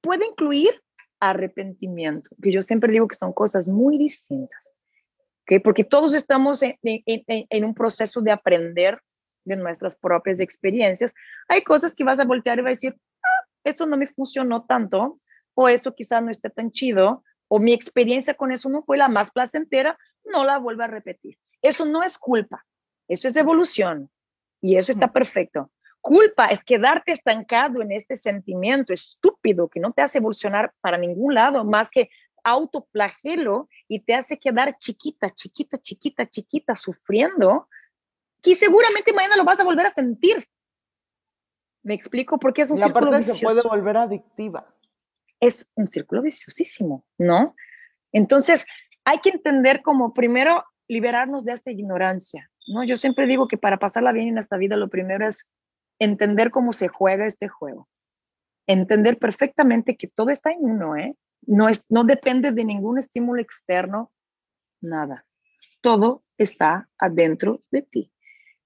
Puede 0.00 0.26
incluir 0.26 0.80
arrepentimiento, 1.20 2.30
que 2.42 2.52
yo 2.52 2.62
siempre 2.62 2.92
digo 2.92 3.08
que 3.08 3.16
son 3.16 3.32
cosas 3.32 3.66
muy 3.66 3.98
distintas. 3.98 4.70
Porque 5.64 5.82
todos 5.82 6.14
estamos 6.14 6.62
en, 6.62 7.64
un 7.64 7.74
proceso 7.74 8.20
de 8.20 8.30
aprender 8.30 9.00
de 9.46 9.56
nuestras 9.56 9.96
propias 9.96 10.40
experiencias. 10.40 11.14
Hay 11.48 11.62
cosas 11.62 11.94
que 11.94 12.04
vas 12.04 12.20
a 12.20 12.24
voltear 12.24 12.58
y 12.58 12.62
vas 12.62 12.68
a 12.68 12.76
decir, 12.76 12.96
ah, 13.24 13.46
esto 13.64 13.86
no 13.86 13.96
me 13.96 14.06
funcionó 14.06 14.66
tanto, 14.66 15.18
o 15.54 15.66
eso 15.70 15.94
quizás 15.94 16.22
no 16.22 16.30
esté 16.30 16.50
tan 16.50 16.70
chido, 16.70 17.24
o 17.48 17.58
mi 17.58 17.72
experiencia 17.72 18.34
con 18.34 18.52
eso 18.52 18.68
no 18.68 18.82
fue 18.82 18.96
la 18.96 19.08
más 19.08 19.30
placentera, 19.30 19.98
no 20.24 20.44
la 20.44 20.58
vuelvo 20.58 20.82
a 20.82 20.86
repetir. 20.86 21.38
Eso 21.62 21.84
no 21.84 22.02
es 22.02 22.18
culpa, 22.18 22.64
eso 23.08 23.26
es 23.28 23.36
evolución 23.36 24.10
y 24.60 24.76
eso 24.76 24.92
está 24.92 25.12
perfecto. 25.12 25.70
Culpa 26.00 26.46
es 26.46 26.62
quedarte 26.62 27.12
estancado 27.12 27.82
en 27.82 27.90
este 27.90 28.16
sentimiento 28.16 28.92
estúpido 28.92 29.68
que 29.68 29.80
no 29.80 29.92
te 29.92 30.02
hace 30.02 30.18
evolucionar 30.18 30.72
para 30.80 30.96
ningún 30.96 31.34
lado 31.34 31.64
más 31.64 31.90
que 31.90 32.08
autoplagelo 32.44 33.68
y 33.88 34.00
te 34.00 34.14
hace 34.14 34.38
quedar 34.38 34.76
chiquita, 34.78 35.30
chiquita, 35.30 35.78
chiquita, 35.78 36.26
chiquita, 36.26 36.76
sufriendo, 36.76 37.68
que 38.40 38.54
seguramente 38.54 39.12
mañana 39.12 39.36
lo 39.36 39.44
vas 39.44 39.58
a 39.58 39.64
volver 39.64 39.86
a 39.86 39.90
sentir. 39.90 40.46
¿Me 41.82 41.94
explico? 41.94 42.38
Porque 42.38 42.62
es 42.62 42.70
un 42.70 42.76
círculo 42.76 43.10
vicioso. 43.10 43.38
se 43.38 43.44
puede 43.44 43.62
volver 43.62 43.96
adictiva. 43.96 44.66
Es 45.40 45.70
un 45.74 45.86
círculo 45.86 46.22
viciosísimo, 46.22 47.04
¿no? 47.18 47.54
Entonces, 48.12 48.66
hay 49.04 49.18
que 49.20 49.30
entender 49.30 49.82
como 49.82 50.12
primero 50.14 50.64
liberarnos 50.88 51.44
de 51.44 51.52
esta 51.52 51.70
ignorancia, 51.70 52.50
¿no? 52.66 52.84
Yo 52.84 52.96
siempre 52.96 53.26
digo 53.26 53.48
que 53.48 53.58
para 53.58 53.78
pasarla 53.78 54.12
bien 54.12 54.28
en 54.28 54.38
esta 54.38 54.56
vida 54.56 54.76
lo 54.76 54.88
primero 54.88 55.26
es 55.26 55.48
entender 55.98 56.50
cómo 56.50 56.72
se 56.72 56.88
juega 56.88 57.26
este 57.26 57.48
juego. 57.48 57.88
Entender 58.66 59.18
perfectamente 59.18 59.96
que 59.96 60.08
todo 60.08 60.30
está 60.30 60.50
en 60.50 60.58
uno, 60.60 60.96
¿eh? 60.96 61.16
No, 61.42 61.68
es, 61.68 61.84
no 61.88 62.04
depende 62.04 62.52
de 62.52 62.64
ningún 62.64 62.98
estímulo 62.98 63.40
externo, 63.40 64.12
nada. 64.80 65.24
Todo 65.80 66.24
está 66.36 66.88
adentro 66.98 67.62
de 67.70 67.82
ti. 67.82 68.12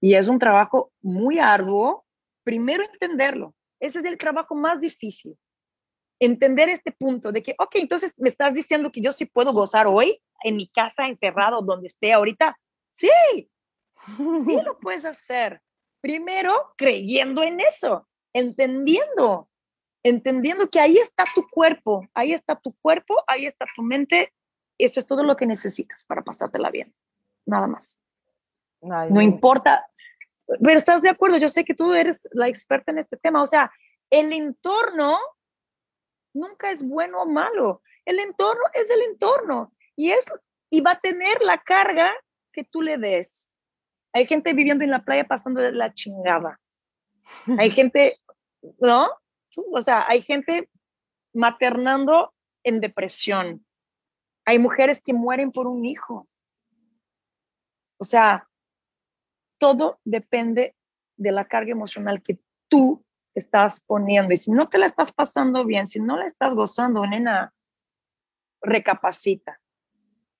Y 0.00 0.14
es 0.14 0.28
un 0.28 0.38
trabajo 0.38 0.92
muy 1.00 1.38
arduo. 1.38 2.04
Primero 2.44 2.82
entenderlo. 2.84 3.54
Ese 3.78 4.00
es 4.00 4.04
el 4.04 4.18
trabajo 4.18 4.54
más 4.54 4.80
difícil. 4.80 5.36
Entender 6.24 6.68
este 6.68 6.92
punto 6.92 7.32
de 7.32 7.42
que, 7.42 7.54
ok, 7.58 7.76
entonces 7.76 8.14
me 8.18 8.28
estás 8.28 8.54
diciendo 8.54 8.92
que 8.92 9.00
yo 9.00 9.10
sí 9.12 9.24
puedo 9.24 9.52
gozar 9.52 9.86
hoy 9.86 10.20
en 10.44 10.56
mi 10.56 10.68
casa 10.68 11.06
encerrado 11.06 11.62
donde 11.62 11.86
esté 11.86 12.12
ahorita. 12.12 12.58
Sí, 12.90 13.08
Sí 14.44 14.60
lo 14.64 14.78
puedes 14.80 15.04
hacer. 15.04 15.62
Primero, 16.00 16.74
creyendo 16.76 17.42
en 17.42 17.60
eso, 17.60 18.08
entendiendo, 18.32 19.48
entendiendo 20.02 20.68
que 20.68 20.80
ahí 20.80 20.98
está 20.98 21.24
tu 21.34 21.46
cuerpo, 21.48 22.08
ahí 22.12 22.32
está 22.32 22.56
tu 22.56 22.74
cuerpo, 22.78 23.22
ahí 23.26 23.46
está 23.46 23.66
tu 23.76 23.82
mente. 23.82 24.32
Esto 24.78 25.00
es 25.00 25.06
todo 25.06 25.22
lo 25.22 25.36
que 25.36 25.46
necesitas 25.46 26.04
para 26.04 26.22
pasártela 26.22 26.70
bien. 26.70 26.92
Nada 27.46 27.66
más. 27.66 27.98
no 28.80 29.20
importa. 29.20 29.86
Pero 30.60 30.76
estás 30.76 31.02
de 31.02 31.08
acuerdo, 31.08 31.36
yo 31.36 31.48
sé 31.48 31.64
que 31.64 31.74
tú 31.74 31.92
eres 31.92 32.28
la 32.32 32.48
experta 32.48 32.90
en 32.90 32.98
este 32.98 33.16
tema. 33.16 33.42
O 33.42 33.46
sea, 33.46 33.70
el 34.10 34.32
entorno 34.32 35.18
nunca 36.34 36.70
es 36.70 36.86
bueno 36.86 37.22
o 37.22 37.26
malo. 37.26 37.82
El 38.04 38.18
entorno 38.18 38.62
es 38.74 38.90
el 38.90 39.02
entorno 39.02 39.72
y, 39.96 40.10
es, 40.10 40.24
y 40.70 40.80
va 40.80 40.92
a 40.92 41.00
tener 41.00 41.40
la 41.42 41.58
carga 41.58 42.12
que 42.52 42.64
tú 42.64 42.82
le 42.82 42.98
des. 42.98 43.48
Hay 44.12 44.26
gente 44.26 44.52
viviendo 44.52 44.84
en 44.84 44.90
la 44.90 45.04
playa 45.04 45.24
pasando 45.24 45.60
de 45.60 45.72
la 45.72 45.94
chingada. 45.94 46.60
Hay 47.58 47.70
gente, 47.70 48.20
¿no? 48.80 49.08
O 49.72 49.82
sea, 49.82 50.06
hay 50.08 50.22
gente 50.22 50.68
maternando 51.32 52.34
en 52.64 52.80
depresión. 52.80 53.64
Hay 54.44 54.58
mujeres 54.58 55.00
que 55.00 55.14
mueren 55.14 55.52
por 55.52 55.66
un 55.66 55.84
hijo. 55.84 56.28
O 57.98 58.04
sea, 58.04 58.48
todo 59.58 60.00
depende 60.04 60.74
de 61.16 61.32
la 61.32 61.46
carga 61.46 61.70
emocional 61.70 62.22
que 62.22 62.38
tú 62.68 63.04
estás 63.34 63.80
poniendo. 63.80 64.32
Y 64.32 64.36
si 64.36 64.50
no 64.50 64.68
te 64.68 64.78
la 64.78 64.86
estás 64.86 65.12
pasando 65.12 65.64
bien, 65.64 65.86
si 65.86 66.00
no 66.00 66.16
la 66.16 66.26
estás 66.26 66.54
gozando, 66.54 67.06
nena, 67.06 67.52
recapacita. 68.60 69.60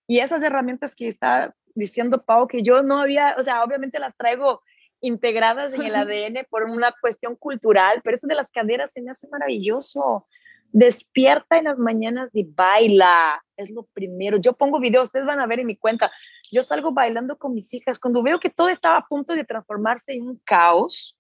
Y 0.07 0.19
esas 0.21 0.43
herramientas 0.43 0.95
que 0.95 1.09
está 1.09 1.55
diciendo 1.75 2.25
Pau, 2.25 2.47
que 2.47 2.63
yo 2.63 2.83
no 2.83 3.01
había, 3.01 3.35
o 3.39 3.43
sea, 3.43 3.65
obviamente 3.65 3.99
las 3.99 4.17
traigo 4.17 4.63
integradas 5.01 5.75
en 5.75 5.83
el 5.83 5.97
ADN 5.97 6.47
por 6.49 6.65
una 6.65 6.95
cuestión 7.01 7.35
cultural, 7.35 8.01
pero 8.05 8.15
eso 8.15 8.27
de 8.27 8.37
las 8.37 8.49
caderas 8.51 8.93
se 8.93 9.03
me 9.03 9.11
hace 9.11 9.27
maravilloso. 9.29 10.27
Despierta 10.71 11.59
en 11.59 11.65
las 11.65 11.77
mañanas 11.77 12.31
y 12.33 12.45
baila, 12.45 13.43
es 13.57 13.71
lo 13.71 13.85
primero. 13.93 14.39
Yo 14.39 14.53
pongo 14.53 14.81
videos, 14.81 15.05
ustedes 15.05 15.27
van 15.27 15.41
a 15.41 15.47
ver 15.47 15.61
en 15.61 15.67
mi 15.67 15.77
cuenta. 15.77 16.11
Yo 16.51 16.63
salgo 16.63 16.93
bailando 16.93 17.37
con 17.37 17.53
mis 17.53 17.75
hijas. 17.75 17.99
Cuando 17.99 18.23
veo 18.23 18.39
que 18.39 18.49
todo 18.49 18.69
estaba 18.69 18.99
a 18.99 19.07
punto 19.07 19.35
de 19.35 19.45
transformarse 19.45 20.13
en 20.13 20.29
un 20.29 20.41
caos, 20.45 21.19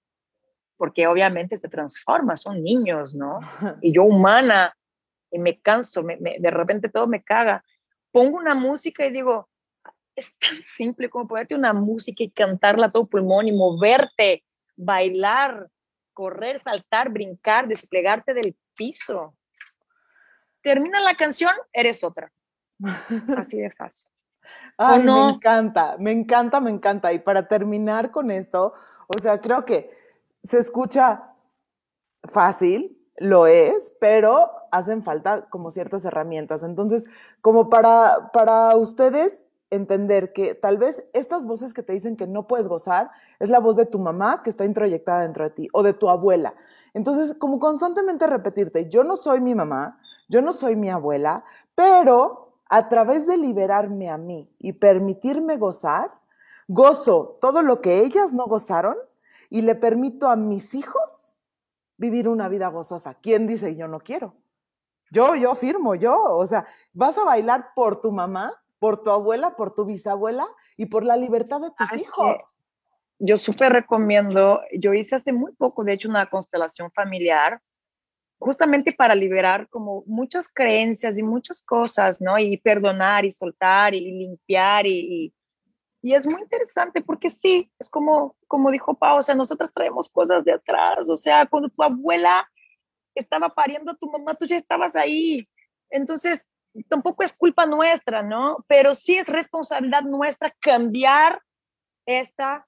porque 0.82 1.06
obviamente 1.06 1.56
se 1.56 1.68
transforma, 1.68 2.36
son 2.36 2.60
niños, 2.60 3.14
¿no? 3.14 3.38
Y 3.80 3.92
yo 3.92 4.02
humana, 4.02 4.76
y 5.30 5.38
me 5.38 5.60
canso, 5.60 6.02
me, 6.02 6.16
de 6.16 6.50
repente 6.50 6.88
todo 6.88 7.06
me 7.06 7.22
caga. 7.22 7.64
Pongo 8.10 8.38
una 8.38 8.56
música 8.56 9.06
y 9.06 9.12
digo, 9.12 9.48
es 10.16 10.36
tan 10.40 10.56
simple 10.56 11.08
como 11.08 11.28
ponerte 11.28 11.54
una 11.54 11.72
música 11.72 12.24
y 12.24 12.32
cantarla 12.32 12.86
a 12.86 12.90
todo 12.90 13.06
pulmón 13.06 13.46
y 13.46 13.52
moverte, 13.52 14.42
bailar, 14.74 15.68
correr, 16.12 16.60
saltar, 16.64 17.10
brincar, 17.10 17.68
desplegarte 17.68 18.34
del 18.34 18.56
piso. 18.74 19.36
Termina 20.62 20.98
la 20.98 21.14
canción, 21.14 21.54
eres 21.72 22.02
otra. 22.02 22.32
Así 23.36 23.58
de 23.60 23.70
fácil. 23.70 24.10
Ay, 24.76 25.04
me 25.04 25.28
encanta, 25.28 25.96
me 26.00 26.10
encanta, 26.10 26.60
me 26.60 26.70
encanta. 26.70 27.12
Y 27.12 27.20
para 27.20 27.46
terminar 27.46 28.10
con 28.10 28.32
esto, 28.32 28.74
o 29.06 29.22
sea, 29.22 29.40
creo 29.40 29.64
que 29.64 30.01
se 30.42 30.58
escucha 30.58 31.34
fácil, 32.24 32.98
lo 33.16 33.46
es, 33.46 33.92
pero 34.00 34.50
hacen 34.70 35.02
falta 35.02 35.48
como 35.50 35.70
ciertas 35.70 36.04
herramientas. 36.04 36.62
Entonces, 36.62 37.04
como 37.40 37.68
para, 37.68 38.30
para 38.32 38.76
ustedes, 38.76 39.40
entender 39.72 40.32
que 40.32 40.54
tal 40.54 40.76
vez 40.76 41.04
estas 41.14 41.46
voces 41.46 41.72
que 41.72 41.82
te 41.82 41.94
dicen 41.94 42.16
que 42.16 42.26
no 42.26 42.46
puedes 42.46 42.68
gozar 42.68 43.10
es 43.40 43.48
la 43.48 43.58
voz 43.58 43.76
de 43.76 43.86
tu 43.86 43.98
mamá 43.98 44.42
que 44.42 44.50
está 44.50 44.66
introyectada 44.66 45.22
dentro 45.22 45.44
de 45.44 45.50
ti 45.50 45.68
o 45.72 45.82
de 45.82 45.94
tu 45.94 46.10
abuela. 46.10 46.54
Entonces, 46.92 47.34
como 47.38 47.58
constantemente 47.58 48.26
repetirte, 48.26 48.90
yo 48.90 49.02
no 49.02 49.16
soy 49.16 49.40
mi 49.40 49.54
mamá, 49.54 49.98
yo 50.28 50.42
no 50.42 50.52
soy 50.52 50.76
mi 50.76 50.90
abuela, 50.90 51.44
pero 51.74 52.58
a 52.68 52.88
través 52.88 53.26
de 53.26 53.38
liberarme 53.38 54.10
a 54.10 54.18
mí 54.18 54.50
y 54.58 54.74
permitirme 54.74 55.56
gozar, 55.56 56.12
gozo 56.68 57.38
todo 57.40 57.62
lo 57.62 57.80
que 57.80 58.00
ellas 58.00 58.34
no 58.34 58.46
gozaron 58.46 58.96
y 59.52 59.60
le 59.60 59.74
permito 59.74 60.30
a 60.30 60.34
mis 60.34 60.74
hijos 60.74 61.34
vivir 61.98 62.26
una 62.26 62.48
vida 62.48 62.68
gozosa. 62.68 63.18
¿Quién 63.20 63.46
dice 63.46 63.76
yo 63.76 63.86
no 63.86 64.00
quiero? 64.00 64.34
Yo, 65.10 65.34
yo 65.36 65.54
firmo, 65.54 65.94
yo. 65.94 66.18
O 66.38 66.46
sea, 66.46 66.66
vas 66.94 67.18
a 67.18 67.24
bailar 67.24 67.74
por 67.76 68.00
tu 68.00 68.12
mamá, 68.12 68.54
por 68.78 69.02
tu 69.02 69.10
abuela, 69.10 69.54
por 69.54 69.74
tu 69.74 69.84
bisabuela 69.84 70.48
y 70.78 70.86
por 70.86 71.04
la 71.04 71.18
libertad 71.18 71.60
de 71.60 71.70
tus 71.76 72.00
hijos. 72.00 72.56
Yo 73.18 73.36
súper 73.36 73.74
recomiendo, 73.74 74.62
yo 74.72 74.94
hice 74.94 75.16
hace 75.16 75.34
muy 75.34 75.52
poco, 75.52 75.84
de 75.84 75.92
hecho, 75.92 76.08
una 76.08 76.30
constelación 76.30 76.90
familiar, 76.90 77.60
justamente 78.38 78.90
para 78.90 79.14
liberar 79.14 79.68
como 79.68 80.02
muchas 80.06 80.48
creencias 80.48 81.18
y 81.18 81.22
muchas 81.22 81.62
cosas, 81.62 82.22
¿no? 82.22 82.38
Y 82.38 82.56
perdonar 82.56 83.26
y 83.26 83.30
soltar 83.30 83.94
y 83.94 84.00
limpiar 84.00 84.86
y, 84.86 85.26
y, 85.26 85.34
es 86.02 86.26
muy 86.26 86.42
interesante 86.42 87.00
porque 87.00 87.30
sí, 87.30 87.70
es 87.78 87.88
como, 87.88 88.36
como 88.48 88.70
dijo 88.72 88.94
Pau, 88.94 89.18
o 89.18 89.22
sea, 89.22 89.36
nosotros 89.36 89.70
traemos 89.72 90.08
cosas 90.08 90.44
de 90.44 90.52
atrás, 90.52 91.08
o 91.08 91.14
sea, 91.14 91.46
cuando 91.46 91.68
tu 91.68 91.82
abuela 91.82 92.48
estaba 93.14 93.48
pariendo 93.50 93.92
a 93.92 93.96
tu 93.96 94.10
mamá, 94.10 94.34
tú 94.34 94.44
ya 94.44 94.56
estabas 94.56 94.96
ahí. 94.96 95.48
Entonces, 95.90 96.44
tampoco 96.88 97.22
es 97.22 97.32
culpa 97.32 97.66
nuestra, 97.66 98.22
¿no? 98.22 98.64
Pero 98.66 98.94
sí 98.94 99.16
es 99.16 99.28
responsabilidad 99.28 100.02
nuestra 100.02 100.54
cambiar 100.60 101.40
esta, 102.06 102.66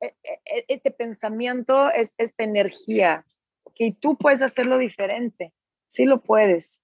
e, 0.00 0.14
e, 0.22 0.40
e, 0.44 0.64
este 0.68 0.90
pensamiento, 0.90 1.90
esta 1.90 2.44
energía, 2.44 3.24
que 3.74 3.96
tú 3.98 4.16
puedes 4.16 4.42
hacerlo 4.42 4.78
diferente, 4.78 5.52
sí 5.88 6.04
lo 6.04 6.20
puedes. 6.20 6.82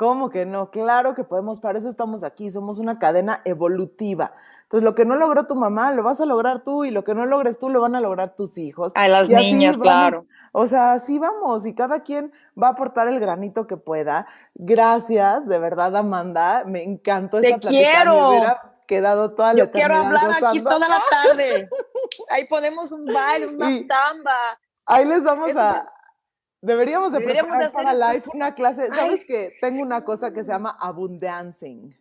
¿Cómo 0.00 0.30
que 0.30 0.46
no? 0.46 0.70
Claro 0.70 1.14
que 1.14 1.24
podemos, 1.24 1.60
para 1.60 1.78
eso 1.78 1.90
estamos 1.90 2.24
aquí, 2.24 2.48
somos 2.50 2.78
una 2.78 2.98
cadena 2.98 3.42
evolutiva. 3.44 4.32
Entonces, 4.62 4.82
lo 4.82 4.94
que 4.94 5.04
no 5.04 5.14
logró 5.14 5.46
tu 5.46 5.54
mamá, 5.54 5.92
lo 5.92 6.02
vas 6.02 6.22
a 6.22 6.24
lograr 6.24 6.64
tú, 6.64 6.86
y 6.86 6.90
lo 6.90 7.04
que 7.04 7.14
no 7.14 7.26
logres 7.26 7.58
tú, 7.58 7.68
lo 7.68 7.82
van 7.82 7.94
a 7.94 8.00
lograr 8.00 8.34
tus 8.34 8.56
hijos. 8.56 8.92
A 8.94 9.08
las 9.08 9.28
niñas, 9.28 9.76
claro. 9.76 10.24
O 10.52 10.66
sea, 10.66 10.92
así 10.92 11.18
vamos, 11.18 11.66
y 11.66 11.74
cada 11.74 12.00
quien 12.00 12.32
va 12.56 12.68
a 12.68 12.70
aportar 12.70 13.08
el 13.08 13.20
granito 13.20 13.66
que 13.66 13.76
pueda. 13.76 14.26
Gracias, 14.54 15.46
de 15.46 15.58
verdad, 15.58 15.94
Amanda, 15.94 16.64
me 16.64 16.82
encantó 16.82 17.36
esta 17.36 17.60
Te 17.60 17.68
quiero. 17.68 18.14
Me 18.14 18.28
hubiera 18.30 18.72
quedado 18.86 19.34
toda 19.34 19.52
la 19.52 19.58
Yo 19.58 19.70
quiero 19.70 19.96
hablar 19.96 20.30
aquí 20.42 20.62
toda 20.62 20.88
la 20.88 21.02
tarde. 21.10 21.68
Ahí 22.30 22.48
ponemos 22.48 22.90
un 22.90 23.04
baile, 23.04 23.48
una 23.54 23.68
samba. 23.86 24.58
Ahí 24.86 25.04
les 25.04 25.22
vamos 25.22 25.54
a, 25.56 25.92
Deberíamos 26.62 27.12
de 27.12 27.20
preparar 27.20 27.72
para 27.72 27.94
live 27.94 28.24
una 28.34 28.54
clase. 28.54 28.86
¿Sabes 28.88 29.24
que 29.26 29.54
Tengo 29.60 29.82
una 29.82 30.04
cosa 30.04 30.32
que 30.32 30.44
se 30.44 30.50
llama 30.50 30.76
abundancing. 30.78 31.96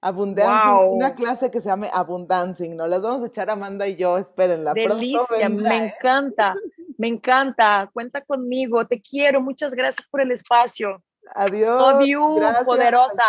Abundancing, 0.00 0.96
una 0.96 1.14
clase 1.14 1.50
que 1.50 1.62
se 1.62 1.68
llama 1.70 1.86
abundancing. 1.86 2.76
¿no? 2.76 2.86
Las 2.86 3.00
vamos 3.00 3.22
a 3.22 3.26
echar 3.26 3.48
Amanda 3.48 3.88
y 3.88 3.96
yo, 3.96 4.18
espérenla. 4.18 4.74
Delicia, 4.74 5.48
me 5.48 5.78
¿eh? 5.78 5.94
encanta, 5.96 6.54
me 6.98 7.08
encanta. 7.08 7.88
Cuenta 7.90 8.20
conmigo, 8.20 8.86
te 8.86 9.00
quiero, 9.00 9.40
muchas 9.40 9.72
gracias 9.72 10.06
por 10.06 10.20
el 10.20 10.30
espacio. 10.32 11.02
Adiós. 11.34 11.80
Love 11.80 12.64
poderosa. 12.66 13.24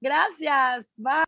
Gracias, 0.00 0.92
bye. 0.96 1.24